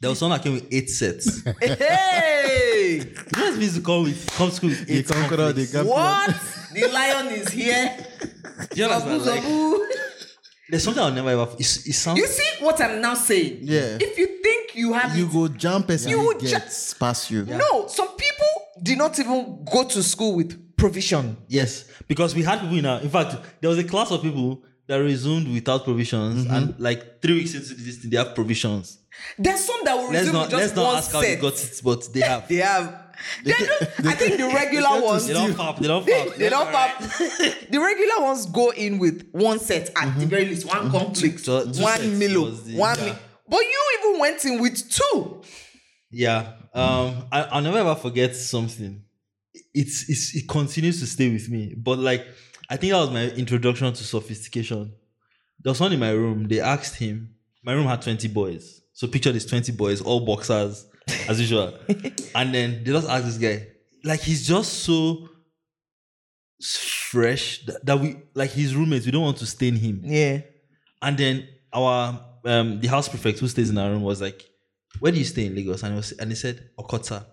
[0.00, 1.42] there was someone that came with eight sets.
[1.60, 3.00] Hey,
[3.36, 5.72] know, it's to come with come school with eight conflicts.
[5.72, 6.34] the what?
[6.72, 8.06] the lion is here.
[8.70, 9.26] Do you understand?
[9.26, 9.42] Like,
[10.70, 11.52] there's something I'll never ever.
[11.58, 12.18] It, it sounds.
[12.18, 13.58] You see what I'm now saying?
[13.60, 13.98] Yeah.
[14.00, 14.35] If you
[14.76, 17.44] you have You it, go jump and You you would gets past you.
[17.44, 18.46] no, some people
[18.82, 21.36] did not even go to school with provision.
[21.48, 23.00] Yes, because we had people in our.
[23.00, 26.54] In fact, there was a class of people that resumed without provisions, Mm-hmm.
[26.54, 28.98] and like three weeks into this thing, they have provisions.
[29.38, 31.36] There's some that will Let's resume not with just let's not one ask how they
[31.36, 32.48] got it, but they have.
[32.48, 33.02] They have.
[33.44, 35.26] They don't- I think the regular ones.
[35.26, 35.78] They don't pop.
[35.80, 36.34] They don't pop.
[36.36, 36.98] They don't pop.
[37.00, 41.72] the regular ones go in with one set at the very least, one conflict, Two-
[41.72, 42.98] two one sets Milo, the- one.
[42.98, 43.04] yeah.
[43.06, 45.42] Mi- but you even went in with two.
[46.10, 46.52] Yeah.
[46.74, 47.26] Um.
[47.32, 49.02] I, I'll never ever forget something.
[49.74, 51.74] It's it's it continues to stay with me.
[51.76, 52.26] But like,
[52.68, 54.92] I think that was my introduction to sophistication.
[55.62, 56.46] There was one in my room.
[56.48, 57.34] They asked him.
[57.62, 58.82] My room had twenty boys.
[58.92, 60.86] So picture this twenty boys, all boxers
[61.28, 61.78] as usual.
[62.34, 63.66] and then they just asked this guy,
[64.04, 65.28] like he's just so
[66.62, 69.06] fresh that, that we like his roommates.
[69.06, 70.00] We don't want to stain him.
[70.04, 70.40] Yeah.
[71.02, 74.44] And then our um the house prefect who stays in our room was like,
[75.00, 75.82] Where do you stay in Lagos?
[75.82, 77.24] And he was and he said, Okota.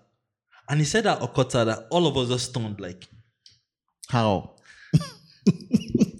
[0.68, 3.06] And he said that Okota that all of us just stunned like
[4.08, 4.54] How?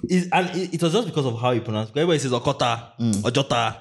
[0.09, 1.99] it, and it, it was just because of how he pronounced it.
[2.01, 2.91] Everybody says Okota,
[3.23, 3.81] Ojota,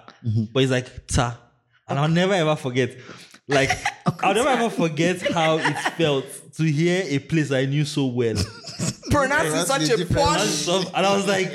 [0.53, 1.39] but he's like Ta.
[1.87, 2.97] And I'll never ever forget.
[3.47, 3.69] Like
[4.23, 6.25] I'll never ever forget how it felt
[6.57, 8.35] to hear a place I knew so well.
[9.11, 10.13] Pronouncing that's such a difference.
[10.13, 10.47] posh.
[10.47, 10.91] stuff.
[10.95, 11.51] And I was like,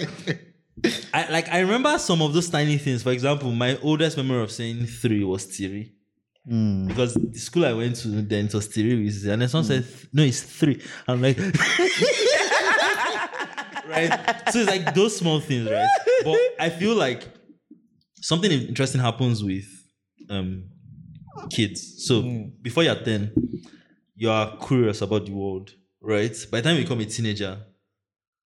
[1.12, 3.02] I like I remember some of those tiny things.
[3.02, 5.92] For example, my oldest memory of saying three was Tiri.
[6.46, 6.86] Hmm.
[6.88, 9.84] Because the school I went to then it was three weeks, and then someone said
[9.84, 10.06] hmm.
[10.12, 10.80] no, it's three.
[11.06, 11.38] I'm like,
[13.88, 14.42] right.
[14.50, 15.88] So it's like those small things, right?
[16.24, 17.28] But I feel like
[18.16, 19.66] something interesting happens with
[20.30, 20.64] um
[21.50, 22.06] kids.
[22.06, 22.48] So hmm.
[22.62, 23.32] before you're 10,
[24.16, 26.34] you are curious about the world, right?
[26.50, 27.58] By the time you become a teenager,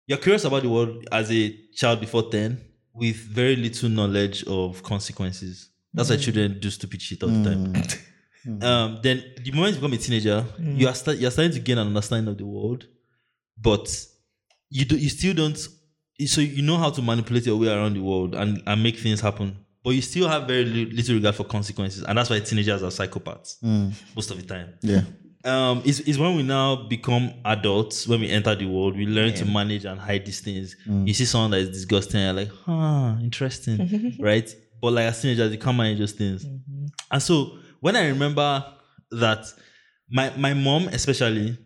[0.06, 2.60] you're curious about the world as a child before 10
[2.94, 5.70] with very little knowledge of consequences.
[5.92, 6.22] That's why mm.
[6.22, 7.72] children do stupid shit all the time.
[7.72, 8.02] Mm.
[8.46, 8.62] Mm.
[8.62, 11.78] Um, then the moment you become a teenager, you are start, you're starting to gain
[11.78, 12.86] an understanding of the world,
[13.60, 14.06] but
[14.70, 15.58] you do you still don't
[16.24, 19.20] so you know how to manipulate your way around the world and, and make things
[19.20, 19.56] happen.
[19.82, 22.04] But you still have very little regard for consequences.
[22.04, 23.56] And that's why teenagers are psychopaths
[24.14, 25.02] most of the time Yeah.
[25.46, 29.32] Um, is is when we now become adults, when we enter the world, we learn
[29.34, 30.76] to manage and hide these things.
[31.06, 34.48] You see someone that is disgusting, you're like, huh, interesting, right?
[34.80, 36.44] But like as teenagers, you can't manage those things.
[37.10, 38.64] And so when I remember
[39.12, 39.46] that
[40.10, 41.56] my my mom, especially,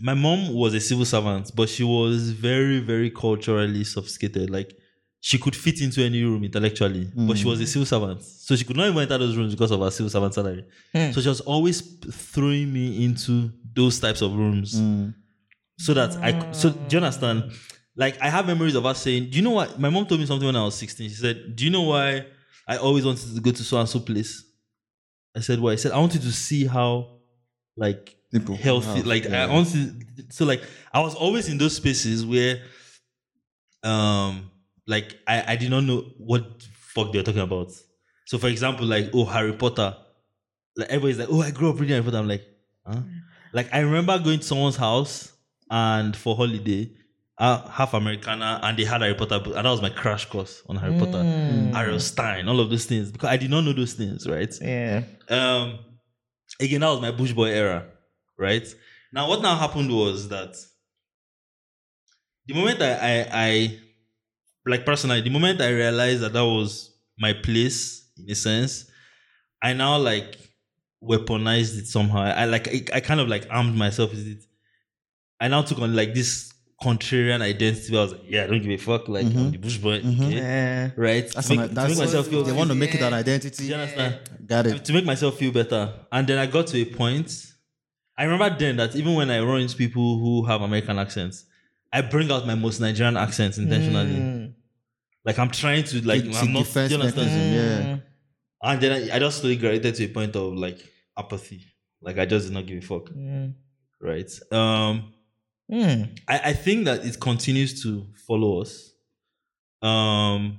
[0.00, 4.50] my mom was a civil servant, but she was very, very culturally sophisticated.
[4.50, 4.76] Like
[5.24, 7.50] she could fit into any room intellectually, but she hmm.
[7.50, 8.24] was a civil servant.
[8.24, 10.64] So she could not even enter those rooms because of her civil servant salary.
[10.92, 11.12] Hmm.
[11.12, 11.80] So she was always
[12.10, 15.10] throwing me into those types of rooms hmm.
[15.78, 17.52] so that I so do you understand?
[17.94, 19.78] Like I have memories of her saying, Do you know what?
[19.78, 21.08] My mom told me something when I was 16.
[21.10, 22.26] She said, Do you know why
[22.66, 24.44] I always wanted to go to so and so place?
[25.36, 25.70] I said, Why?
[25.70, 27.18] I said, I wanted to see how
[27.76, 29.44] like People healthy have- like yeah.
[29.44, 32.62] I wanted so like I was always in those spaces where
[33.84, 34.50] um
[34.86, 37.70] like I, I did not know what fuck they were talking about.
[38.26, 39.96] So for example, like oh Harry Potter,
[40.76, 42.18] like everybody's like, oh I grew up reading Harry Potter.
[42.18, 42.44] I'm like,
[42.86, 43.00] huh?
[43.52, 45.32] Like I remember going to someone's house
[45.70, 46.90] and for holiday,
[47.38, 50.62] uh, half Americana, and they had Harry Potter, book, and that was my crash course
[50.68, 51.22] on Harry Potter,
[51.74, 54.52] Ariel Stein, all of those things because I did not know those things, right?
[54.60, 55.02] Yeah.
[55.28, 55.78] um
[56.60, 57.86] again that was my bush boy era
[58.38, 58.66] right
[59.12, 60.54] now what now happened was that
[62.46, 63.78] the moment I, I i
[64.66, 68.90] like personally the moment i realized that that was my place in a sense
[69.62, 70.38] i now like
[71.02, 74.44] weaponized it somehow i like i, I kind of like armed myself with it
[75.40, 78.62] i now took on like this contrarian identity where i was like yeah i don't
[78.62, 79.38] give a fuck like mm-hmm.
[79.38, 80.24] i'm the bush boy mm-hmm.
[80.24, 80.36] okay?
[80.36, 80.90] Yeah.
[80.96, 83.02] right That's, to an, make, to that's make myself feel they want to make it
[83.02, 83.64] an identity.
[83.64, 84.18] Do you understand?
[84.46, 84.84] Got it.
[84.84, 85.92] to make myself feel better.
[86.10, 87.46] And then I got to a point.
[88.18, 91.44] I remember then that even when I run into people who have American accents,
[91.92, 94.16] I bring out my most Nigerian accents intentionally.
[94.16, 94.41] Hmm.
[95.24, 96.58] Like I'm trying to like It's a I'm not.
[96.60, 97.26] Do defense you understand?
[97.26, 97.98] mechanism, yeah.
[98.64, 100.78] And then I, I just slowly graduated to a point of like
[101.16, 101.64] apathy.
[102.00, 103.10] Like I just did not give a fuck.
[104.00, 104.30] Right.
[104.50, 105.12] Um.
[105.70, 106.18] Mm.
[106.28, 108.90] I, I think that it continues to follow us.
[109.80, 110.58] Um,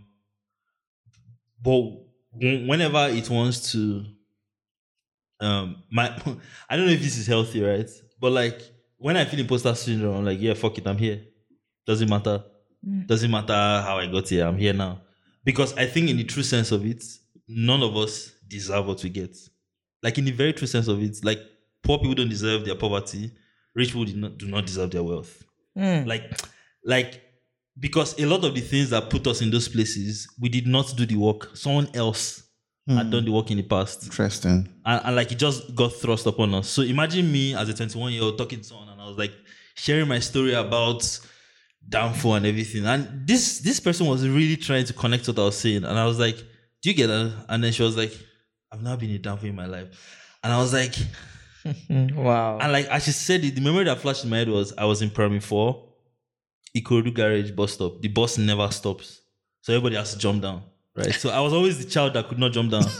[1.62, 1.82] but
[2.34, 4.06] whenever it wants to,
[5.40, 6.08] um, my
[6.70, 7.90] I don't know if this is healthy, right?
[8.20, 8.62] But like
[8.98, 11.22] when I feel imposter syndrome, I'm like, yeah, fuck it, I'm here.
[11.86, 12.44] Doesn't matter.
[12.88, 13.08] Mm.
[13.08, 14.46] Doesn't matter how I got here.
[14.46, 15.02] I'm here now.
[15.44, 17.04] Because I think in the true sense of it,
[17.48, 19.38] none of us deserve what we get.
[20.02, 21.40] Like in the very true sense of it, like
[21.84, 23.32] poor people don't deserve their poverty.
[23.76, 25.44] Rich people do not, do not deserve their wealth.
[25.78, 26.06] Mm.
[26.06, 26.40] Like,
[26.84, 27.22] like
[27.80, 30.94] because a lot of the things that put us in those places, we did not
[30.96, 31.56] do the work.
[31.56, 32.44] Someone else
[32.88, 33.12] had hmm.
[33.12, 34.68] done the work in the past Interesting.
[34.86, 36.68] and, and like it just got thrust upon us.
[36.68, 39.32] So imagine me as a 21 year old talking to someone and I was like
[39.76, 41.02] sharing my story about
[41.90, 42.86] danfo and everything.
[42.86, 45.84] And this this person was really trying to connect what I was saying.
[45.84, 47.46] And I was like, Do you get that?
[47.50, 48.14] And then she was like,
[48.72, 49.88] I've not been in danfo in my life.
[50.44, 50.94] And I was like,
[51.90, 52.58] Wow.
[52.62, 54.86] and like as she said it, the memory that flashed in my head was I
[54.86, 55.90] was in primary four,
[56.76, 58.02] Ikorodu garage bus stop.
[58.02, 59.22] The bus never stops.
[59.62, 60.64] So everybody has to jump down.
[60.96, 61.14] Right.
[61.14, 62.84] So I was always the child that could not jump down.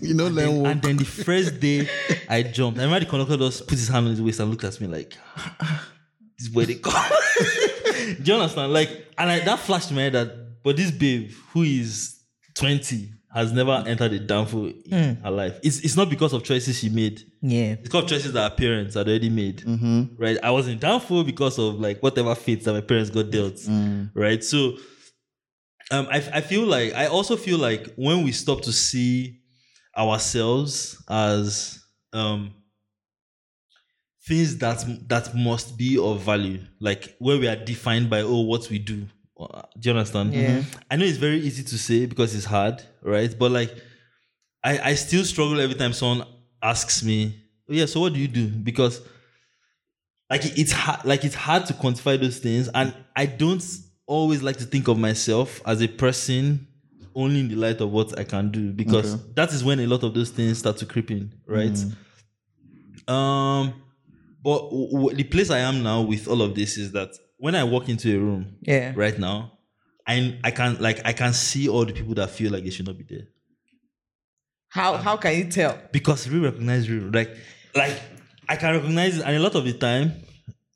[0.00, 0.66] You know, And then walk.
[0.68, 1.88] and then the first day
[2.28, 4.62] I jumped, I remember the conductor just put his hand on his waist and looked
[4.64, 5.16] at me like,
[6.38, 7.10] this is where they come.
[8.22, 8.72] Do you understand?
[8.72, 12.16] Like, and I, that flashed my head that, but this babe who is
[12.56, 15.58] 20 has never entered a danfo in her life.
[15.62, 17.20] It's, it's not because of choices she made.
[17.42, 17.72] yeah.
[17.72, 19.62] It's because of choices that her parents had already made.
[20.18, 20.38] Right?
[20.42, 23.60] I was in danfo because of like whatever fates that my parents got dealt.
[24.14, 24.42] Right?
[24.42, 24.76] So
[25.90, 29.40] um, I, I feel like I also feel like when we stop to see
[29.96, 32.54] ourselves as um
[34.28, 38.68] things that that must be of value, like where we are defined by oh what
[38.70, 39.06] we do.
[39.38, 40.34] Uh, Do you understand?
[40.34, 40.62] Yeah.
[40.90, 43.32] I know it's very easy to say because it's hard, right?
[43.38, 43.72] But like
[44.62, 46.26] I, I still struggle every time someone
[46.62, 47.34] asks me,
[47.68, 48.46] oh, yeah, so what do you do?
[48.48, 49.00] Because
[50.30, 53.64] like it's hard like it's hard to quantify those things and i don't
[54.06, 56.66] always like to think of myself as a person
[57.14, 59.22] only in the light of what I can do because Okay.
[59.36, 61.76] that is when a lot of those things start to creep in, right?
[63.08, 63.74] Um,
[64.42, 67.54] but w- w- the place I am now with all of this is that when
[67.54, 68.92] I walk into a room, Yeah.
[68.96, 69.52] right now,
[70.06, 72.86] I I can like I can see all the people that feel like they should
[72.86, 73.26] not be there
[74.70, 75.78] How how can you tell?
[75.92, 77.30] because we recognize real like
[77.74, 78.00] like
[78.48, 80.12] I can recognize it, and a lot of the time,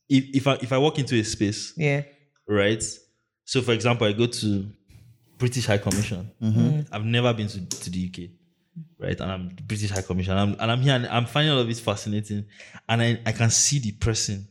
[0.09, 2.03] if if I if I walk into a space, Yeah.
[2.49, 2.83] right?
[3.45, 4.67] So, for example, I go to
[5.39, 6.31] British High Commission.
[6.41, 6.61] Mm-hmm.
[6.61, 6.87] Mm.
[6.93, 8.31] I've never been to, to the UK,
[8.99, 9.19] right?
[9.21, 11.81] And I'm British High Commission, I'm, and I'm here, and I'm finding all of this
[11.81, 12.45] fascinating,
[12.89, 14.47] and I, I can see the person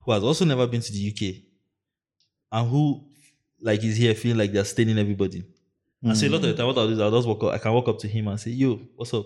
[0.00, 1.42] who has also never been to the UK,
[2.52, 3.04] and who
[3.60, 5.44] like is here feeling like they're staining everybody.
[6.04, 7.52] And so a lot of the time, what I'll do is I'll just walk up.
[7.54, 9.24] I can walk up to him and say, "Yo, what's up?"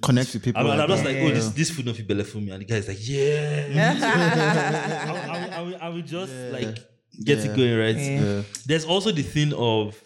[0.00, 0.60] Connect with people.
[0.62, 1.12] And, and I'm just that.
[1.14, 3.66] like, "Oh, this this food not fit belly for me," and the guy's like, "Yeah."
[5.08, 6.76] I, will- I, will- I, will- I will just like
[7.24, 7.44] get Yeah.
[7.50, 7.96] it going, right?
[7.96, 8.20] Yeah.
[8.20, 8.42] Yeah.
[8.66, 10.00] There's also the thing of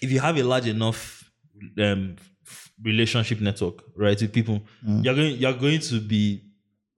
[0.00, 1.19] if you have a large enough
[1.78, 2.16] um,
[2.82, 4.62] relationship network, right, with people,
[5.02, 6.42] you're going you're going to be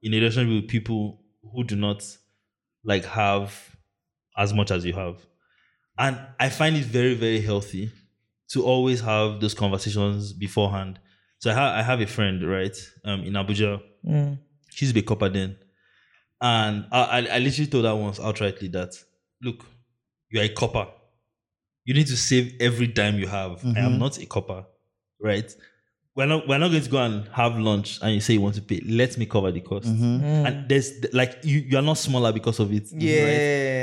[0.02, 1.20] in a relationship with people
[1.52, 2.04] who do not
[2.84, 3.54] like have
[4.36, 5.24] as much as you have,
[5.98, 7.90] and I find it very very healthy
[8.52, 10.98] to always have those conversations beforehand.
[11.38, 13.82] So I, ha- I have a friend, right, um, in Abuja.
[14.06, 14.38] Mm.
[14.70, 15.56] She used to a copper then.
[16.40, 18.94] And I, I, I literally told her once outrightly that,
[19.42, 19.64] look,
[20.30, 20.86] you are a copper.
[21.84, 23.64] You need to save every dime you have.
[23.64, 23.98] I am mm-hmm.
[23.98, 24.64] not a copper,
[25.20, 25.54] right?
[26.14, 28.54] We're not, we're not going to go and have lunch and you say you want
[28.56, 28.80] to pay.
[28.86, 29.88] Let me cover the cost.
[29.88, 30.24] Mm-hmm.
[30.24, 30.46] Mm.
[30.46, 32.88] And there's like, you, you are not smaller because of it.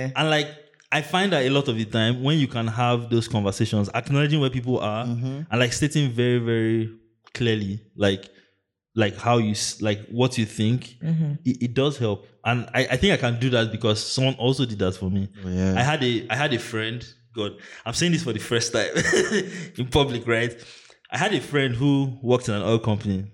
[0.06, 0.14] right?
[0.16, 0.48] And like
[0.92, 4.40] I find that a lot of the time when you can have those conversations, acknowledging
[4.40, 5.42] where people are mm-hmm.
[5.50, 6.96] and like stating very, very
[7.34, 8.30] clearly, like
[8.96, 10.98] like how you s- like what you think,
[11.46, 12.28] it, it does help.
[12.44, 15.30] And I, I think I can do that because someone also did that for me.
[15.46, 15.76] Oh, yeah.
[15.78, 17.06] I had a I had a friend.
[17.36, 18.90] God, I'm saying this for the first time
[19.78, 20.56] in public, right?
[21.12, 23.26] I had a friend who worked in an oil company,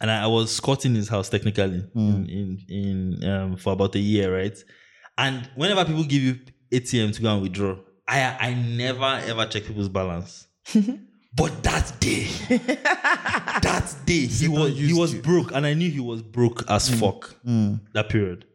[0.00, 3.98] and I, I was squatting his house technically in in, in um, for about a
[3.98, 4.56] year, right?
[5.18, 6.38] And whenever people give you
[6.72, 7.76] ATM to go and withdraw,
[8.08, 10.46] I I never ever check people's balance.
[11.34, 15.22] but that day, that day he was he was you.
[15.22, 18.46] broke, and I knew he was broke as fuck that period.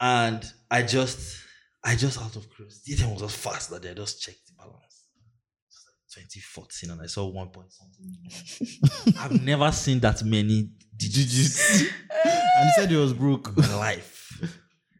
[0.00, 1.36] And I just,
[1.84, 3.84] I just out of curiosity, the ATM was just fast that.
[3.86, 5.06] I just checked the balance.
[5.14, 9.14] It was like 2014, and I saw one point something.
[9.18, 11.82] I've never seen that many digits
[12.58, 13.56] and he said he was broke.
[13.56, 14.42] my life.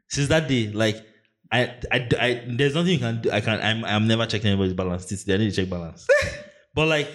[0.08, 1.04] Since that day, like
[1.50, 3.30] I, I, I, there's nothing you can do.
[3.30, 3.60] I can.
[3.60, 5.06] I'm, I'm never checking anybody's balance.
[5.06, 6.06] This day, I need to check balance.
[6.74, 7.08] but like,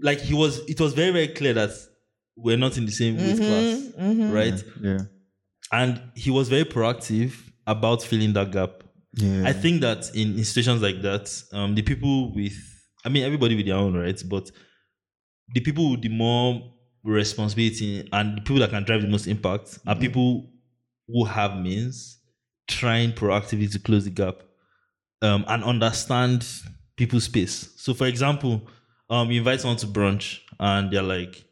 [0.00, 0.58] like he was.
[0.68, 1.70] It was very, very clear that
[2.36, 4.32] we're not in the same weight mm-hmm, class, mm-hmm.
[4.32, 4.64] right?
[4.80, 4.98] Yeah.
[5.72, 7.34] And he was very proactive
[7.66, 8.84] about filling that gap.
[9.14, 9.44] Yeah.
[9.46, 12.56] I think that in, in situations like that, um, the people with,
[13.04, 14.50] I mean, everybody with their own rights, but
[15.54, 16.74] the people with the more
[17.04, 20.50] responsibility and the people that can drive the most impact are people
[21.06, 22.18] who have means
[22.66, 24.36] trying proactively to close the gap
[25.22, 26.46] um, and understand
[26.96, 27.72] people's space.
[27.76, 28.62] So, for example,
[29.10, 31.44] um, you invite someone to brunch and they're like,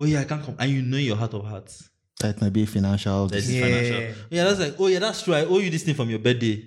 [0.00, 2.64] "Oh yeah, I can't come," and you know your heart of hearts that might be
[2.66, 3.26] financial.
[3.26, 3.62] there's this Yeah.
[3.62, 4.14] financial.
[4.30, 5.34] Yeah, that's like, oh yeah, that's true.
[5.34, 6.66] I owe you this thing from your birthday.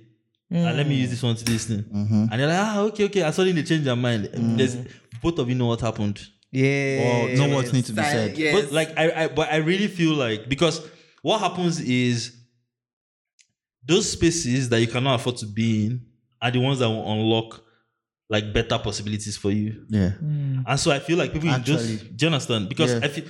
[0.49, 1.01] And let me mm.
[1.01, 1.81] use this one to this thing.
[1.81, 2.25] Mm-hmm.
[2.29, 3.23] And they're like, ah, okay, okay.
[3.23, 4.25] I suddenly they change their mind.
[4.25, 4.57] Mm.
[4.57, 4.77] There's
[5.19, 6.21] both of you know what happened.
[6.51, 7.31] Yeah.
[7.33, 8.37] Or know what needs to be said.
[8.37, 8.53] Yes.
[8.53, 10.85] But like I, I but I really feel like because
[11.23, 12.37] what happens is
[13.83, 16.05] those spaces that you cannot afford to be in
[16.39, 17.63] are the ones that will unlock
[18.29, 19.85] like better possibilities for you.
[19.89, 20.11] Yeah.
[20.23, 20.63] Mm.
[20.67, 21.97] And so I feel like people Actually.
[21.97, 22.69] just do you understand?
[22.69, 22.99] Because Yeah.
[23.01, 23.25] I feel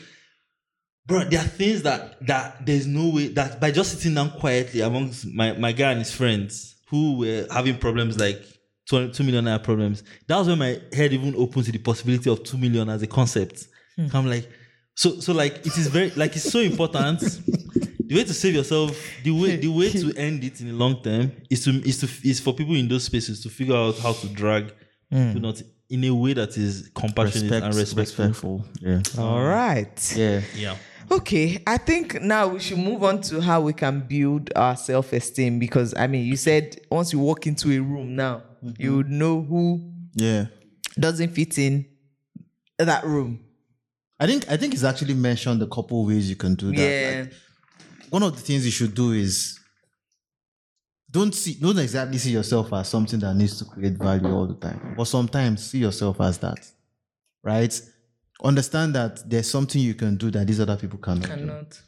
[1.05, 4.81] bro, there are things that that there's no way that by just sitting down quietly
[4.81, 8.41] amongst my, my guy and his friends who were having problems like
[8.87, 12.29] two, two million naira problems, that was when my head even opened to the possibility
[12.29, 13.67] of two million as a concept.
[13.95, 14.07] Hmm.
[14.13, 14.49] I'm like,
[14.95, 17.19] so so like it is very like it's so important.
[18.05, 21.01] the way to save yourself, the way the way to end it in the long
[21.01, 24.13] term is to is to is for people in those spaces to figure out how
[24.13, 24.73] to drag
[25.11, 25.33] hmm.
[25.33, 28.57] to not in a way that is compassionate Respect, and respectful.
[28.59, 28.65] respectful.
[28.81, 29.23] Yeah.
[29.23, 30.13] All right.
[30.15, 30.41] Yeah.
[30.55, 30.75] Yeah.
[31.13, 35.59] Okay, I think now we should move on to how we can build our self-esteem
[35.59, 38.97] because I mean, you said once you walk into a room now, you mm-hmm.
[38.97, 40.47] would know who Yeah.
[40.99, 41.85] doesn't fit in
[42.79, 43.41] that room.
[44.19, 46.77] I think I think it's actually mentioned a couple ways you can do that.
[46.81, 47.21] Yeah.
[47.21, 47.33] Like,
[48.09, 49.59] one of the things you should do is
[51.11, 54.55] don't see don't exactly see yourself as something that needs to create value all the
[54.55, 54.95] time.
[54.97, 56.59] But sometimes see yourself as that.
[57.43, 57.79] Right?
[58.43, 61.23] Understand that there's something you can do that these other people cannot.
[61.23, 61.27] do.
[61.29, 61.81] Cannot.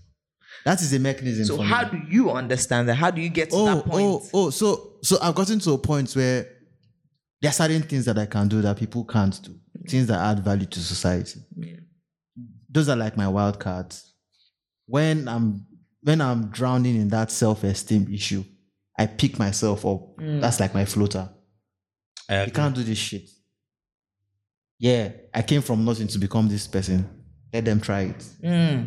[0.63, 1.45] That is a mechanism.
[1.45, 1.69] So for me.
[1.69, 2.95] how do you understand that?
[2.95, 4.05] How do you get to oh, that point?
[4.05, 6.49] Oh, oh, so so I've gotten to a point where
[7.41, 9.55] there are certain things that I can do that people can't do.
[9.87, 11.41] Things that add value to society.
[11.55, 11.75] Yeah.
[12.69, 14.13] Those are like my wild cards.
[14.87, 15.67] When I'm
[16.01, 18.43] when I'm drowning in that self-esteem issue,
[18.97, 20.17] I pick myself up.
[20.17, 20.41] Mm.
[20.41, 21.29] That's like my floater.
[22.29, 23.29] I You can't do this shit.
[24.77, 27.09] Yeah, I came from nothing to become this person.
[27.53, 28.23] Let them try it.
[28.43, 28.83] Hmm.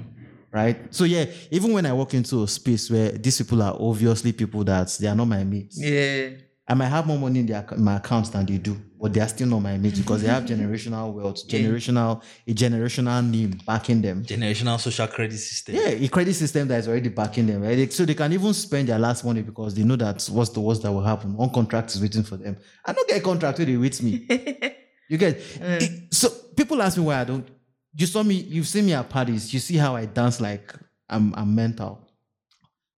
[0.51, 0.95] Right?
[0.95, 4.65] So yeah, even when I walk into a space where these people are obviously people
[4.65, 5.79] that they are not my mates.
[5.81, 6.31] Yeah.
[6.71, 9.29] I might have more money in, their, my accounts than they do, but they are
[9.29, 14.23] still not my mates because they have generational wealth, generational a generational name backing them.
[14.23, 15.77] generational social credit system.
[15.77, 17.91] Yeah, a credit system that is already backing them, right?
[17.91, 20.83] So they can even spend their last money because they know that what's the worst
[20.83, 21.35] that will happen.
[21.35, 22.59] One contract is waiting for them.
[22.85, 24.27] I don't get a contract where they with me.
[25.09, 27.47] you get it- so people ask me why I don't.
[27.95, 29.53] You saw me, you've seen me at parties.
[29.53, 30.73] You see how I dance like
[31.09, 32.05] I'm I'm mental.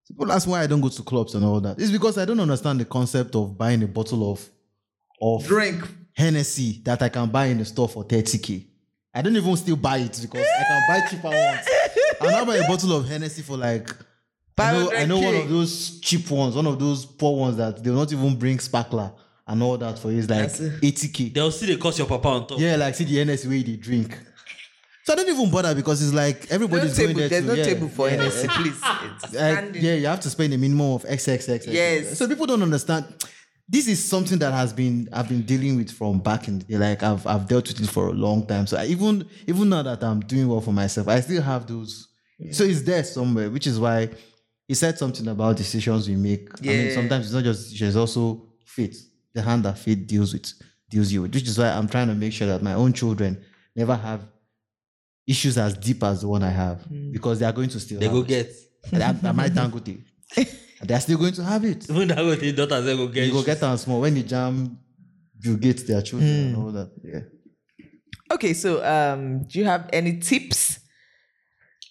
[0.09, 1.79] People ask why I don't go to clubs and all that.
[1.81, 4.47] It's because I don't understand the concept of buying a bottle of
[5.23, 5.87] of Drink.
[6.15, 8.67] Hennessy that I can buy in the store for 30k.
[9.15, 11.67] I don't even still buy it because I can buy cheaper ones.
[12.21, 13.89] I now buy a bottle of Hennessy for like
[14.59, 17.83] I know, I know one of those cheap ones, one of those poor ones that
[17.83, 19.13] they'll not even bring sparkler
[19.51, 20.19] and all that for you.
[20.21, 20.81] It's like That's it.
[20.81, 21.35] 80k.
[21.35, 22.59] They'll see they cost your papa on top.
[22.61, 24.17] Yeah, like see the Hennessy way they drink.
[25.05, 27.21] So I don't even bother because it's like No everybody's going table.
[27.21, 28.17] there There's to, no yeah, table for yeah.
[28.17, 28.81] Hennessy, please.
[29.25, 31.67] It's Uh, yeah, you have to spend a minimum of XXX.
[31.67, 32.17] Yes.
[32.19, 33.07] So people don't understand.
[33.69, 36.77] This is something that has been I've been dealing with from back in the.
[36.79, 38.67] Like I've I've dealt with it for a long time.
[38.69, 42.09] So I, even even now that I'm doing well for myself, I still have those.
[42.53, 44.11] So it's there somewhere, which is why
[44.69, 46.49] he said something about decisions we make.
[46.63, 48.97] I mean, sometimes it's not just decisions, it's also fate.
[49.35, 50.53] The hand that fate deals with
[50.91, 51.35] deals you with.
[51.35, 53.43] Which is why I'm trying to make sure that my own children
[53.77, 54.27] never have
[55.27, 56.85] issues as deep as the one I have.
[57.13, 58.29] Because they are going to still They have go it.
[58.29, 58.53] get.
[58.93, 60.03] That, that might Dangote.
[60.37, 60.49] And
[60.89, 61.89] they're still going to have it.
[61.91, 63.27] Even that go the daughters they go get.
[63.27, 64.79] You go get them small when you jam,
[65.43, 66.91] you get their children and all that.
[67.05, 67.21] Yeah.
[68.33, 70.79] Okay, so um, do you have any tips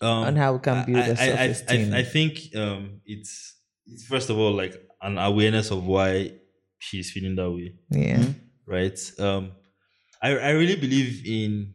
[0.02, 1.14] um, on how we can build I, a I- I-
[1.44, 1.94] I- self-esteem?
[1.94, 6.32] I, think um, it's it's first of all like an awareness of why
[6.80, 8.24] she's feeling that way, yeah.
[8.66, 9.00] right?
[9.20, 9.52] Um,
[10.22, 11.74] I I really believe in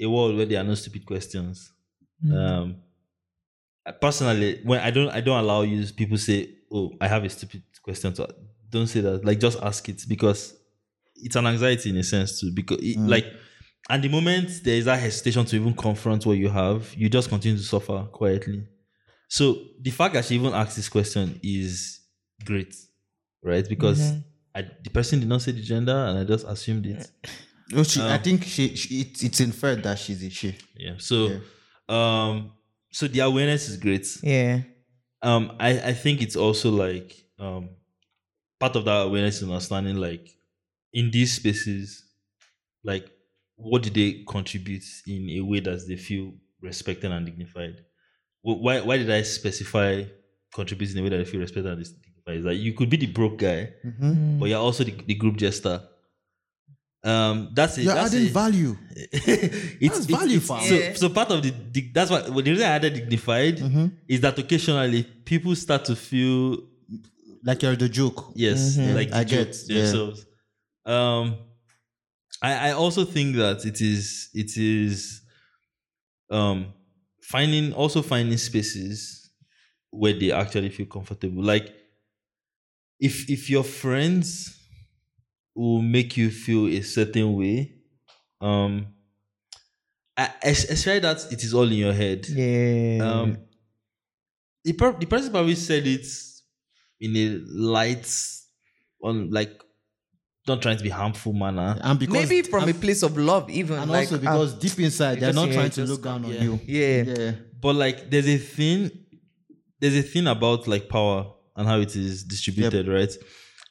[0.00, 1.70] a world where there are no stupid questions.
[2.32, 2.76] Um,
[4.00, 7.62] personally, when I don't I don't allow you people say, "Oh, I have a stupid
[7.82, 8.26] question." So
[8.70, 9.24] don't say that.
[9.24, 10.54] Like just ask it because
[11.16, 12.50] it's an anxiety in a sense too.
[12.52, 13.26] Because it, like,
[13.90, 17.28] and the moment there is that hesitation to even confront what you have, you just
[17.28, 18.66] continue to suffer quietly.
[19.28, 22.00] So the fact that she even asked this question is
[22.44, 22.74] great,
[23.42, 23.68] right?
[23.68, 24.12] Because
[24.54, 27.10] I, the person did not say the gender, and I just assumed it.
[27.74, 30.56] Oh, she, I think she, she it, it's inferred that she's a she.
[30.76, 30.94] Yeah.
[30.98, 31.40] So,
[31.88, 32.52] um,
[32.92, 34.06] so the awareness is great.
[34.22, 34.62] Yeah.
[35.22, 37.70] um i i think it's also like um
[38.60, 40.28] part of that awareness and understanding like
[40.92, 42.04] in these spaces
[42.84, 43.10] like
[43.56, 47.84] what do they contribute in a way that they feel respected and dignified
[48.42, 50.04] why why did i specify
[50.54, 51.86] contribute in a way that they feel respected and
[52.26, 53.70] dignified is that you could be the broke guy
[54.38, 55.82] but you're also the, the group jester
[57.04, 58.32] um that's it You're that's adding it.
[58.32, 58.76] value.
[59.12, 60.62] it's, That's value, it's- fam.
[60.62, 60.94] so, Yeah.
[60.94, 63.86] so part of the, dig- that's why well, the reason I added dignified Mm-hmm.
[64.08, 66.58] is that occasionally people start to feel
[67.44, 68.32] Like you're the joke.
[68.34, 70.10] yes, like I the joke get, yeah.
[70.86, 71.36] Um,
[72.40, 75.20] I I also think that it is it is
[76.30, 76.72] um
[77.22, 79.30] finding also finding spaces
[79.90, 81.42] where they actually feel comfortable.
[81.42, 81.66] Like
[83.00, 84.58] if if your friends
[85.54, 87.72] will make you feel a certain way,
[88.40, 88.86] um,
[90.16, 92.26] I, es- especially that it is all in your head.
[92.28, 92.98] Yeah.
[93.02, 93.38] Um,
[94.64, 96.06] the, per- the person probably said it
[97.00, 98.06] in a light,
[99.02, 99.60] on like,
[100.46, 101.76] not trying to be harmful manner.
[101.82, 103.78] And because Maybe from a place of love, even.
[103.78, 106.32] and like, also because deep inside they're not you trying to us, look down on
[106.32, 106.42] yeah.
[106.42, 106.60] you.
[106.64, 107.02] yeah.
[107.02, 107.32] Yeah.
[107.60, 108.90] But like, there's a thing,
[109.80, 113.12] there's a thing about like power and how it is distributed, right?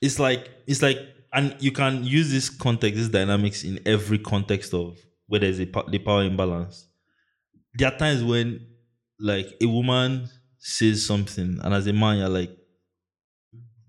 [0.01, 0.97] It's like it's like,
[1.34, 5.65] and you can use this context, this dynamics in every context of where there's a
[5.89, 6.88] the power imbalance.
[7.75, 8.67] There are times when
[9.19, 12.51] like a woman says something, and as a man, you're like,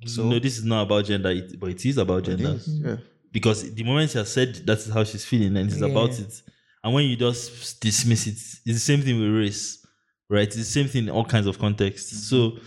[0.07, 0.29] So?
[0.29, 2.97] no, this is not about gender, it, but it is about gender is, Yeah.
[3.33, 6.43] because the moment she has said that is how she's feeling and it's about it
[6.83, 9.85] and when you just dismiss it it's the same thing with race
[10.29, 12.57] right it's the same thing in all kinds of contexts mm-hmm.
[12.57, 12.63] so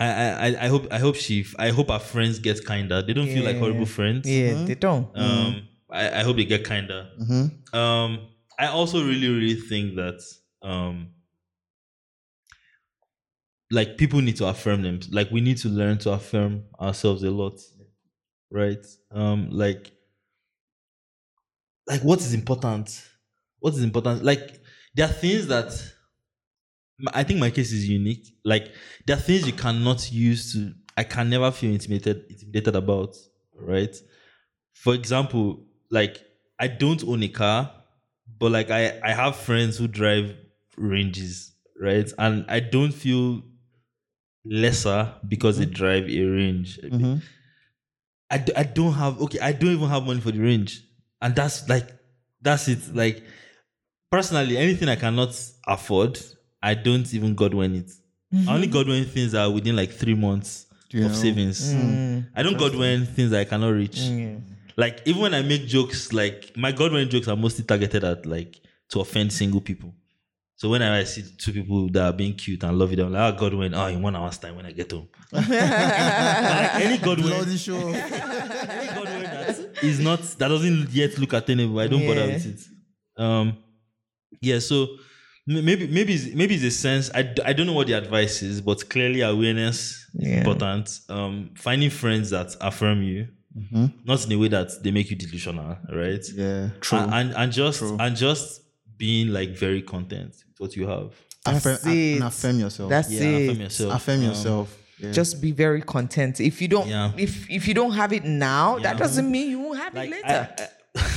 [0.00, 3.02] I, I I- I hope I hope she I hope our friends get kinder.
[3.02, 4.28] They don't feel like horrible friends.
[4.28, 5.06] Yeah, they don't.
[5.16, 7.08] Um, I, I hope they get kinder.
[7.20, 7.76] Mm-hmm.
[7.80, 8.10] Um,
[8.58, 10.20] I also really, really think that
[10.62, 10.96] um,
[13.70, 15.00] like people need to affirm them.
[15.10, 17.58] Like we need to learn to affirm ourselves a lot.
[18.50, 18.84] right?
[19.12, 19.92] Um, like,
[21.86, 22.86] like what is important?
[23.60, 24.24] What is important?
[24.24, 24.60] Like,
[24.94, 25.70] there are things that
[27.12, 28.34] I think my case is unique.
[28.44, 28.72] Like,
[29.06, 30.74] there are things you cannot use to.
[30.96, 33.16] I can never feel intimidated intimidated about,
[33.58, 33.94] right?
[34.74, 36.22] For example, like
[36.58, 37.72] I don't own a car,
[38.38, 40.34] but like I I have friends who drive
[40.76, 42.10] ranges, right?
[42.18, 43.42] And I don't feel
[44.44, 45.74] lesser because they mm-hmm.
[45.74, 46.78] drive a range.
[46.82, 47.16] Mm-hmm.
[48.30, 50.82] I, d- I don't have okay i don't even have money for the range
[51.20, 51.88] and that's like
[52.40, 53.24] that's it like
[54.10, 55.36] personally anything i cannot
[55.66, 56.18] afford
[56.62, 57.90] i don't even godwin it
[58.32, 58.72] i only mm-hmm.
[58.72, 61.16] godwin things that are within like three months You of know?
[61.16, 62.26] savings mm.
[62.34, 64.40] i don't godwin things that i cannot reach mm,
[64.76, 68.60] like even when i make jokes like my godwin jokes are mostly targeted at like
[68.88, 69.94] to offend single people
[70.60, 73.22] so when I see two people that are being cute and love it, I'm like,
[73.22, 75.08] ah, oh, Godwin, oh, ah, in one hour's time when I get home.
[75.32, 77.78] Like any Godwin, Bloody show.
[77.88, 81.80] any Godwin that is not that doesn't yet look attainable.
[81.80, 83.22] I don't bother with it.
[83.22, 83.56] Um,
[84.42, 84.58] yeah.
[84.58, 84.98] So m-
[85.46, 87.10] maybe maybe maybe it's a sense.
[87.14, 87.22] I
[87.52, 90.38] don't know what the advice is, but clearly awareness is Yeah.
[90.38, 91.00] important.
[91.08, 93.28] Um, finding friends that affirm you,
[94.04, 96.24] not in a way that they make you delusional, right?
[96.34, 96.98] Yeah, true.
[96.98, 97.96] And, and and just True.
[97.98, 98.62] and just
[98.96, 101.12] being like very content with what you have.
[101.46, 102.90] affirm, That's and affirm yourself.
[102.90, 103.48] That's Yeah, it.
[103.50, 103.94] affirm yourself.
[103.94, 104.68] affirm Um.
[105.02, 105.12] Yeah.
[105.12, 106.40] Just be very content.
[106.40, 107.12] If you don't, Yeah.
[107.16, 108.82] if if you don't have it now, Yeah.
[108.82, 110.48] that doesn't mean you won't have Like it later.
[110.58, 110.68] I, I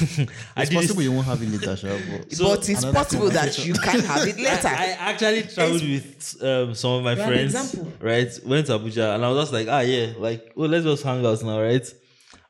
[0.03, 3.29] it's did this- possible you won't have it later, Sha, but So, but it's possible
[3.29, 4.67] that you can have it later.
[4.67, 8.39] I, I actually traveled with um, some of my friends, right?
[8.45, 11.25] Went to Abuja, and I was just like, ah, yeah, like, well, let's just hang
[11.25, 11.87] out now, right?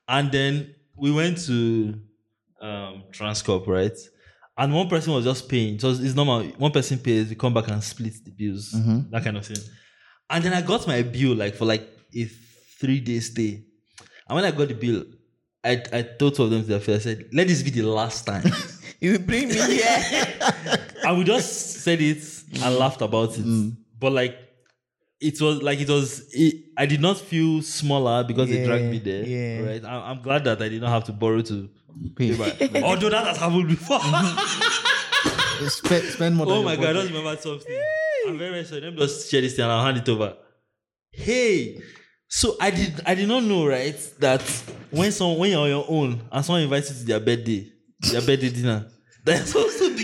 [0.08, 2.00] And then we went to
[2.62, 3.98] um, Transcorp, right?
[4.58, 5.80] And one person was just paying.
[5.80, 6.44] So it's normal.
[6.60, 8.72] One person pays, we come back and split the bills,
[9.10, 9.58] that kind of thing.
[10.30, 12.26] And then I got my bill like for like a
[12.80, 13.64] three day stay.
[14.28, 15.06] And when I got the bill,
[15.64, 17.84] I, I told two of them to their face, I said, let this be the
[17.84, 18.44] last time.
[19.00, 20.28] you bring me here.
[21.06, 22.80] and we just said it and mm.
[22.80, 23.46] laughed about it.
[23.46, 23.78] Mm.
[23.98, 24.38] But like,
[25.22, 26.28] it was like it was.
[26.34, 29.24] It, I did not feel smaller because they dragged me there.
[29.24, 29.60] yeah.
[29.62, 29.86] Right.
[29.86, 31.70] I, I'm glad that I did not have to borrow to.
[32.16, 32.32] pay.
[32.84, 34.02] Although that has happened before.
[35.70, 36.88] spend, spend more oh my god!
[36.88, 37.82] I just remember something.
[38.28, 38.82] I'm very very sorry.
[38.82, 40.36] Let me just share this thing and I'll hand it over.
[41.10, 41.82] Hey.
[42.36, 44.42] So I did I did not know right that
[44.90, 47.72] when someone when you're on your own and someone invites you to their birthday,
[48.12, 48.88] their birthday dinner,
[49.24, 50.04] they're supposed to be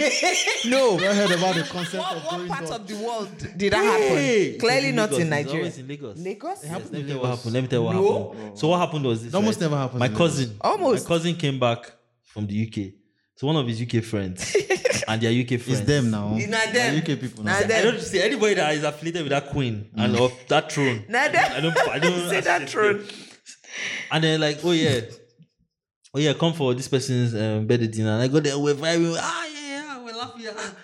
[0.69, 0.99] no.
[0.99, 2.79] I heard about the concept What, of what going part Dutch.
[2.81, 4.43] of the world did that Hey!
[4.51, 4.59] happen?
[4.59, 5.19] Clearly It's not Lagos.
[5.19, 5.57] in It's Nigeria.
[5.57, 6.17] always in Lagos.
[6.19, 6.63] Lagos?
[6.63, 7.53] Yes, let me tell what happened.
[7.53, 8.31] Let me tell you what No.
[8.33, 8.59] happened.
[8.59, 9.33] So what happened was this.
[9.33, 9.69] It almost right?
[9.71, 11.03] never happens My cousin, Almost.
[11.05, 11.91] my cousin came back
[12.25, 12.93] from the UK.
[13.37, 14.55] So one of his UK friends
[15.09, 15.79] and their UK friends.
[15.79, 16.33] It's them now.
[16.35, 17.01] It's not They're them.
[17.01, 17.59] UK people now.
[17.59, 21.03] Not I don't see anybody that is affiliated with that queen and of that throne.
[21.09, 21.51] Not them.
[21.51, 21.77] I don't.
[21.89, 23.03] I don't Say that throne.
[24.11, 25.01] And then like, oh yeah,
[26.13, 28.11] oh yeah, come for this person's um, birthday dinner.
[28.11, 29.17] And I go there, we're vibing.
[29.19, 30.45] Ah yeah, yeah, we're laughing.
[30.55, 30.75] ah.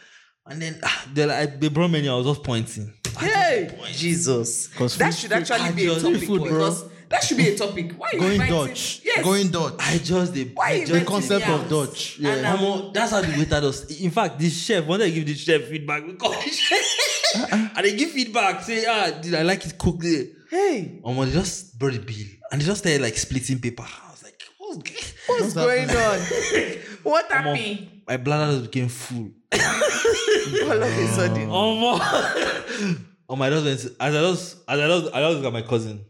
[0.48, 2.12] And then ah, they like they brought menu.
[2.12, 2.94] I was just pointing.
[3.20, 4.68] Hey, Jesus.
[4.98, 6.18] That should actually be a topic.
[6.18, 6.50] free food, bro.
[6.50, 7.94] because that should be a topic.
[7.98, 9.02] Why are you Going inviting- Dutch.
[9.04, 9.24] Yes.
[9.24, 9.74] Going Dutch.
[9.80, 11.70] I just the Why I just, the concept me of out?
[11.70, 12.20] Dutch.
[12.20, 12.30] Yeah.
[12.32, 14.02] I'm- Omo, that's how the waiter does.
[14.02, 17.52] In fact, the chef, when they give the chef feedback, we call the chef.
[17.52, 20.26] and they give feedback, say, ah, did I like it cooked there?
[20.50, 22.26] Hey, Omo, they just brought the bill.
[22.52, 23.84] And they just started like splitting paper.
[23.84, 26.20] I was like, what's what's going on?
[27.04, 28.02] what Omo, happened?
[28.08, 29.32] my bladder just became full.
[29.54, 31.50] All of a sudden.
[31.50, 32.98] Omo.
[33.30, 35.62] oh my just went as I just as I just I just look at my
[35.62, 36.06] cousin.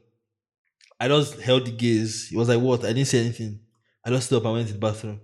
[0.99, 2.29] I just held the gaze.
[2.29, 2.83] He was like, what?
[2.85, 3.59] I didn't say anything.
[4.05, 5.19] I just stood up and went to the bathroom.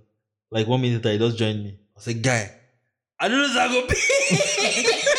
[0.50, 1.70] Like one minute later, he just joined me.
[1.70, 2.52] I was like, guy,
[3.20, 4.88] I don't know if I go pee.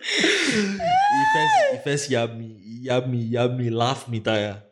[0.00, 4.62] he first he first yabbed me, he yabbed me, yabbed me, laughed me, tire.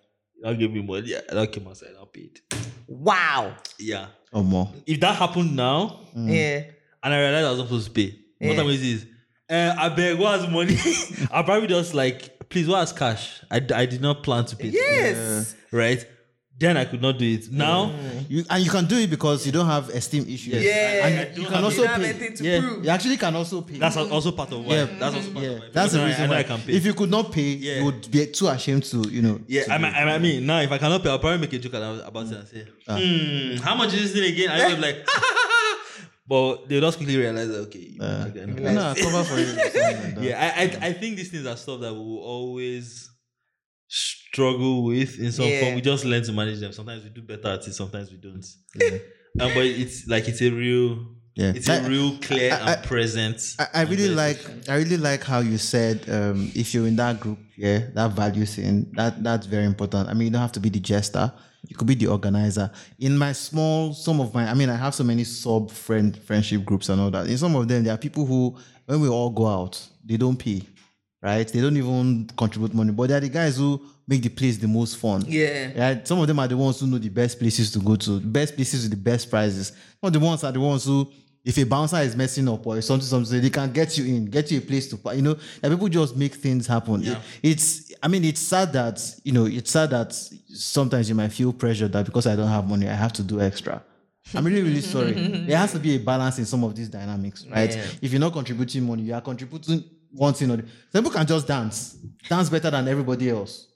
[0.45, 1.15] I'll give me money.
[1.17, 2.41] I don't came outside, I paid.
[2.87, 3.55] Wow.
[3.79, 4.07] Yeah.
[4.33, 4.73] Or more.
[4.87, 6.63] If that happened now, Yeah.
[7.03, 8.19] and I realized I was not supposed to pay.
[8.41, 8.49] Yeah.
[8.49, 9.07] What time is this?
[9.51, 10.77] Uh, I beg, what has money?
[11.33, 13.43] I probably just like, please, what has cash?
[13.51, 14.71] I, I did not plan to pay.
[14.71, 15.55] today, Yes.
[15.73, 16.07] Right?
[16.61, 17.53] Then I could not do it.
[17.53, 17.93] Now,
[18.29, 20.55] You, and you can do it because you don't have esteem issues.
[20.55, 20.65] Yes.
[20.65, 21.07] Yeah.
[21.07, 22.35] And I you can also you don't have pay.
[22.35, 22.61] to Yeah.
[22.61, 22.85] prove.
[22.85, 23.79] You actually can also pay.
[23.79, 24.75] that's al- also part of why.
[24.75, 25.51] yeah, That's also part yeah.
[25.53, 25.67] of why.
[25.73, 26.39] That's the Because I- reason I why.
[26.39, 26.73] I can pay.
[26.73, 27.77] If you could not pay, Yeah.
[27.79, 29.41] you would be too ashamed to, you know.
[29.47, 29.93] yeah, I, mean.
[29.95, 32.33] I mean, now if I cannot pay, I'll probably make a joke about about it
[32.33, 34.51] and say, hmm, how much is this thing again?
[34.51, 34.97] I was like,
[36.29, 38.73] but they'll just quickly realize that, okay, you Uh, okay, no.
[38.73, 39.53] no, cover for you.
[39.55, 39.75] like
[40.27, 43.11] yeah, I, I I think these things are stuff that we will always
[43.89, 45.61] struggle with in some Yeah.
[45.61, 45.75] form.
[45.77, 46.73] We just learn to manage them.
[46.73, 48.45] Sometimes we do better at it, sometimes we don't.
[48.83, 49.01] Um,
[49.55, 51.53] but it's like it's a real Yeah.
[51.55, 53.41] It's a real clear I- and present.
[53.59, 57.21] I, I really like I really like how you said um, if you're in that
[57.21, 60.09] group, yeah, that value thing, that that's very important.
[60.09, 61.33] I mean, you don't have to be the jester.
[61.67, 62.71] You could be the organizer.
[62.99, 66.65] In my small, some of my, I mean, I have so many sub friend friendship
[66.65, 67.27] groups and all that.
[67.27, 68.57] In some of them, there are people who,
[68.87, 70.63] when we all go out, they don't pay,
[71.23, 71.47] right?
[71.47, 74.97] They don't even contribute money, but they're the guys who make the place the most
[74.97, 75.25] fun.
[75.27, 75.71] Yeah.
[75.75, 78.21] Yeah, some of them are the ones who know the best places to go to,
[78.21, 79.73] best places with the best prizes.
[80.03, 81.11] Not the ones are the ones who,
[81.45, 84.51] if a bouncer is messing up or something, something, they can get you in, get
[84.51, 87.03] you a place to, you know, and people just make things happen.
[87.03, 87.09] It-
[87.43, 91.53] it's, I mean, it's sad that, you know, it's sad that sometimes you might feel
[91.53, 93.83] pressure that because I don't have money, I have to do extra.
[94.35, 95.13] I'm really, really sorry.
[95.13, 97.75] There has to be a balance in some of these dynamics, right?
[97.75, 97.87] Yeah.
[98.01, 101.27] If you're not contributing money, you are contributing one thing or the Some people can
[101.27, 101.97] just dance,
[102.29, 103.67] dance better than everybody else.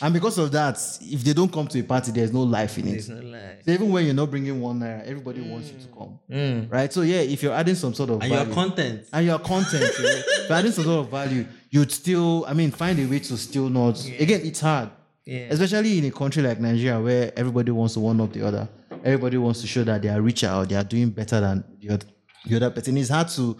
[0.00, 2.88] And because of that, if they don't come to a party, there's no life in
[2.88, 2.90] it.
[2.92, 3.58] There's no lie.
[3.64, 5.98] So even when you're not bringing one naira, everybody wants you to mm.
[5.98, 6.72] come, mm.
[6.72, 6.92] right?
[6.92, 9.06] So yeah, if you're adding some sort of and value, your content.
[9.12, 12.70] and your content, yeah, if you're adding some sort of value, you'd still, I mean,
[12.70, 14.02] find a way to still not.
[14.18, 14.90] Again, it's hard,
[15.26, 15.48] Yeah.
[15.50, 18.68] especially in a country like Nigeria where everybody wants to one up the other.
[19.04, 21.90] Everybody wants to show that they are richer or they are doing better than the
[21.94, 22.06] other,
[22.46, 22.96] the other person.
[22.96, 23.56] It's hard to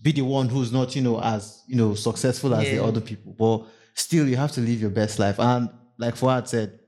[0.00, 3.32] be the one who's not, you know, as you know, successful as the other people,
[3.38, 5.38] but still, you have to live your best life.
[5.38, 6.78] And like Fu'ad said,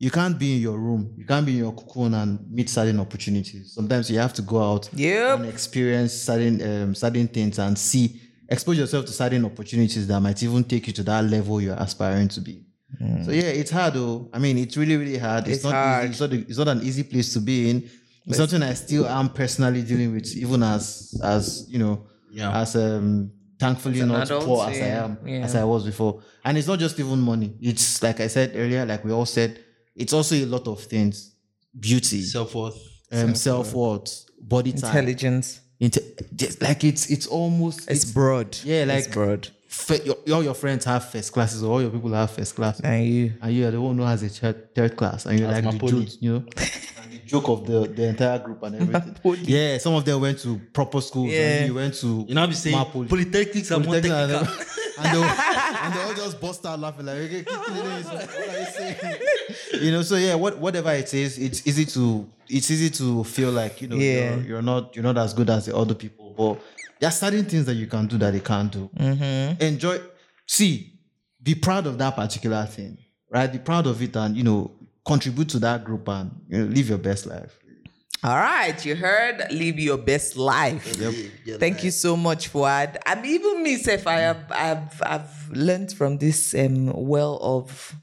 [0.00, 2.98] you can't be in your room, you can't be in your cocoon and meet certain
[2.98, 3.72] opportunities.
[3.72, 5.38] Sometimes you have to go out Yep.
[5.38, 10.42] and experience certain um, certain things and see expose yourself to certain opportunities that might
[10.42, 12.64] even take you to that level you're aspiring to be.
[13.24, 14.28] So yeah, it's hard though.
[14.32, 15.48] I mean, it's really really hard.
[15.48, 16.04] It's, It's not hard.
[16.04, 16.10] easy.
[16.12, 17.90] It's not, a- it's not an easy place to be in.
[18.26, 22.56] It's something I still am personally dealing with, even as as you know, Yeah.
[22.60, 25.38] as um thankfully an not adult, poor as I am, yeah.
[25.44, 26.22] as I was before.
[26.44, 27.56] And it's not just even money.
[27.60, 29.58] It's like I said earlier, like we all said,
[29.96, 31.34] it's also a lot of things.
[31.78, 32.78] Beauty, Self worth.
[33.12, 35.60] um, self worth, body type, Intelligence.
[35.80, 36.00] Inte-
[36.36, 38.56] just like it's it's almost It's broad.
[38.64, 39.48] yeah, like it's broad.
[39.68, 42.80] fe- your, all your friends have first classes, or all your people have first class,
[42.80, 43.32] And you.
[43.42, 45.78] and you are the one who has a third, third class, and you're That's like
[45.80, 46.04] the Napoli.
[46.04, 46.48] joke, you know, and
[47.22, 49.44] the joke of the, the entire group and everything.
[49.44, 51.40] yeah, some of them went to proper schools, Yeah.
[51.58, 53.08] and you went to You know, be saying Napoli.
[53.08, 54.64] polytechnics are more Polytechnic and, technical.
[54.98, 55.24] and, they, all-
[55.84, 58.96] and they all just bust out laughing like, okay, keep what are you saying?
[59.82, 63.50] You know, so yeah, what, whatever it is, it's easy to it's easy to feel
[63.50, 64.36] like you know Yeah.
[64.36, 66.60] you're, you're not you're not as good as the other people, but
[67.00, 68.88] there are certain things that you can do that they can't do.
[68.96, 69.62] Mm-hmm.
[69.62, 69.98] Enjoy,
[70.46, 70.92] see,
[71.42, 72.96] be proud of that particular thing,
[73.30, 73.50] right?
[73.52, 74.70] Be proud of it, and you know,
[75.04, 77.58] contribute to that group and you know, live your best life.
[78.22, 79.44] All right, you heard.
[79.50, 80.96] Live your best life.
[81.58, 82.96] Thank you so much, Fu'ad.
[83.04, 87.94] I mean, even me, Seth, I have, I've, I've learned from this um, well of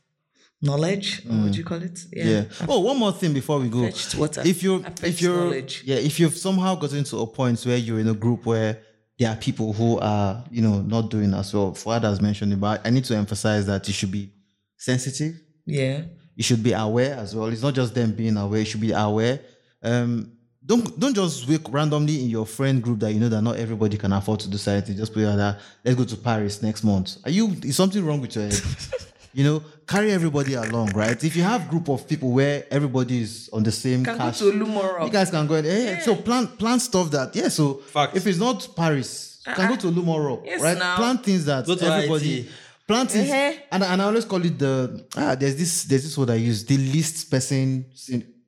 [0.61, 1.23] knowledge.
[1.25, 2.05] What would you call it?
[2.13, 2.43] Yeah.
[2.67, 3.81] Oh, one more thing before we go.
[3.85, 4.43] Fetched water.
[4.45, 5.83] If you're, I fetched if you're, knowledge.
[5.85, 8.79] yeah, if you've somehow gotten to a point where you're in a group where
[9.17, 11.71] there are people who are, you know, not doing as well.
[11.71, 14.31] Fu'ad has mentioned it, but I need to emphasize that you should be
[14.77, 15.41] sensitive.
[15.65, 16.03] Yeah.
[16.35, 17.47] You should be aware as well.
[17.47, 18.59] It's not just them being aware.
[18.59, 19.39] You should be aware.
[19.83, 20.31] Um,
[20.65, 23.97] don't don't just wake randomly in your friend group that you know that not everybody
[23.97, 24.95] can afford to do something.
[24.95, 25.59] Just put it like that.
[25.83, 27.17] Let's go to Paris next month.
[27.25, 27.49] Are you?
[27.63, 28.59] Is something wrong with your head?
[29.33, 31.21] you know, carry everybody along, right?
[31.23, 34.37] If you have group of people where everybody is on the same Can go cash,
[34.39, 35.05] to Olumoro.
[35.05, 37.47] you guys can go and hey, so plan plan stuff that yeah.
[37.49, 38.15] So Facts.
[38.17, 40.77] if it's not Paris, you can go to Lumoro, Yes, right?
[40.77, 40.95] now.
[40.97, 42.41] Plan things that Go to everybody.
[42.41, 42.49] IT.
[42.91, 43.53] Plan things, Uh-huh.
[43.71, 45.35] and, and I always call it the ah.
[45.35, 47.85] There's this there's this word I use the least person.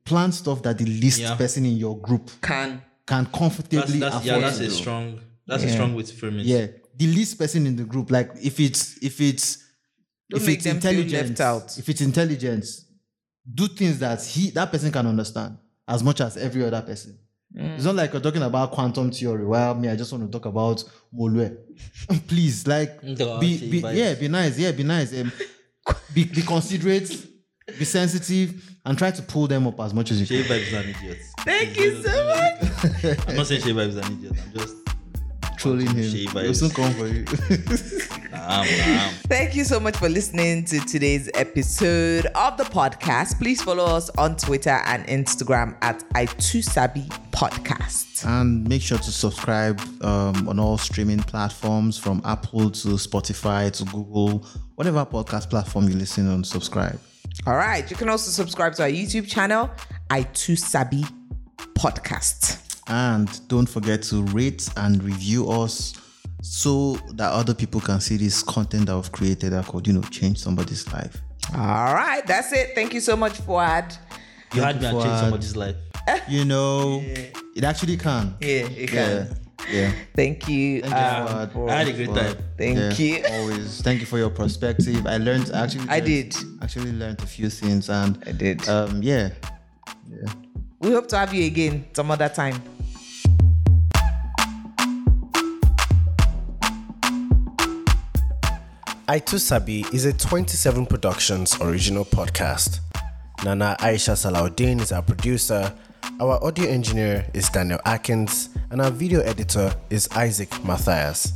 [0.06, 1.36] Plan stuff that the least Yeah.
[1.36, 2.82] person in your group Can.
[3.08, 5.20] can comfortably That's, that's, afford yeah, that's a strong.
[5.48, 6.46] That's a strong way to frame it.
[6.46, 6.68] Yeah,
[6.98, 8.12] the least person in the group.
[8.12, 9.60] Like if it's if it's
[10.30, 11.78] Don't if it's intelligence, left out.
[11.78, 12.86] if it's intelligence,
[13.60, 17.18] do things that he that person can understand as much as every other person.
[17.56, 17.76] Mm.
[17.76, 19.46] It's not like you're talking about quantum theory.
[19.46, 20.84] Well, me, I just want to talk about
[21.16, 21.56] Molue.
[22.28, 25.20] Please, like, be, be yeah, be nice, yeah, be nice.
[25.20, 25.32] Um,
[26.14, 27.10] be, be considerate,
[27.78, 30.58] be sensitive, and try to pull them up as much as you Shay can.
[30.58, 31.18] Vibe is an idiot.
[31.40, 33.28] Thank you so much.
[33.28, 34.34] I'm not saying Shay Vibe is an idiot.
[34.44, 34.76] I'm just
[35.64, 36.04] Trolling him.
[36.04, 37.26] Shay He'll soon come for you.
[38.34, 39.10] Nah, nah.
[39.30, 43.38] Thank you so much for listening to today's episode of the podcast.
[43.38, 47.08] Please follow us on Twitter and Instagram at I2Sabi
[47.44, 48.26] Podcast.
[48.26, 53.84] and make sure to subscribe um, on all streaming platforms from Apple to Spotify to
[53.86, 56.98] Google, whatever podcast platform you listen on, subscribe.
[57.46, 57.90] All right.
[57.90, 59.70] You can also subscribe to our YouTube channel,
[60.10, 61.06] I2Sabi
[61.74, 62.80] Podcast.
[62.88, 65.96] And don't forget to rate and review us
[66.42, 70.02] so that other people can see this content that we've created that could, you know,
[70.04, 71.18] change somebody's life.
[71.56, 72.26] All right.
[72.26, 72.74] That's it.
[72.74, 73.98] Thank you so much, Fu'ad.
[74.54, 75.04] You had me and Fu'ad.
[75.04, 75.76] change somebody's life.
[76.28, 77.02] You know,
[77.56, 78.36] It actually can.
[78.42, 79.38] Yeah, it can.
[79.72, 79.92] Yeah.
[80.16, 80.82] Thank you.
[80.82, 82.38] Thank um, you, Fu'ad, for- I had a great for- time.
[82.58, 83.24] Thank yeah, you.
[83.32, 83.82] Always.
[83.82, 85.06] Thank you for your perspective.
[85.08, 85.88] I learned actually.
[85.90, 86.36] I did.
[86.62, 88.68] Actually learned a few things and I did.
[88.68, 89.30] um yeah.
[90.82, 92.62] we hope to have you again some other time.
[99.08, 102.80] I Too Sabi is a 27 Productions original podcast.
[103.44, 105.74] Nana Aisha Salaudeen is our producer,
[106.22, 111.34] our audio engineer is Daniel Atkins, and our video editor is Isaac Matthias.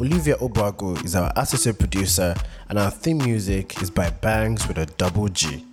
[0.00, 2.34] Olivia Obuago is our associate producer,
[2.70, 5.66] and our theme music is by Bangs with a double G.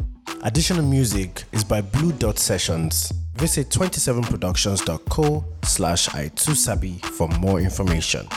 [0.44, 3.14] Additional music is by Blue Dot Sessions.
[3.36, 8.28] Visit 27productions.co slash i2sabi for more information.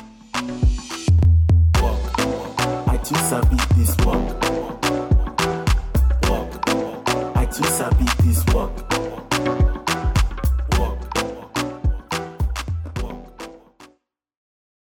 [1.74, 4.40] I too sabi this walk
[7.52, 9.69] to sabi this work.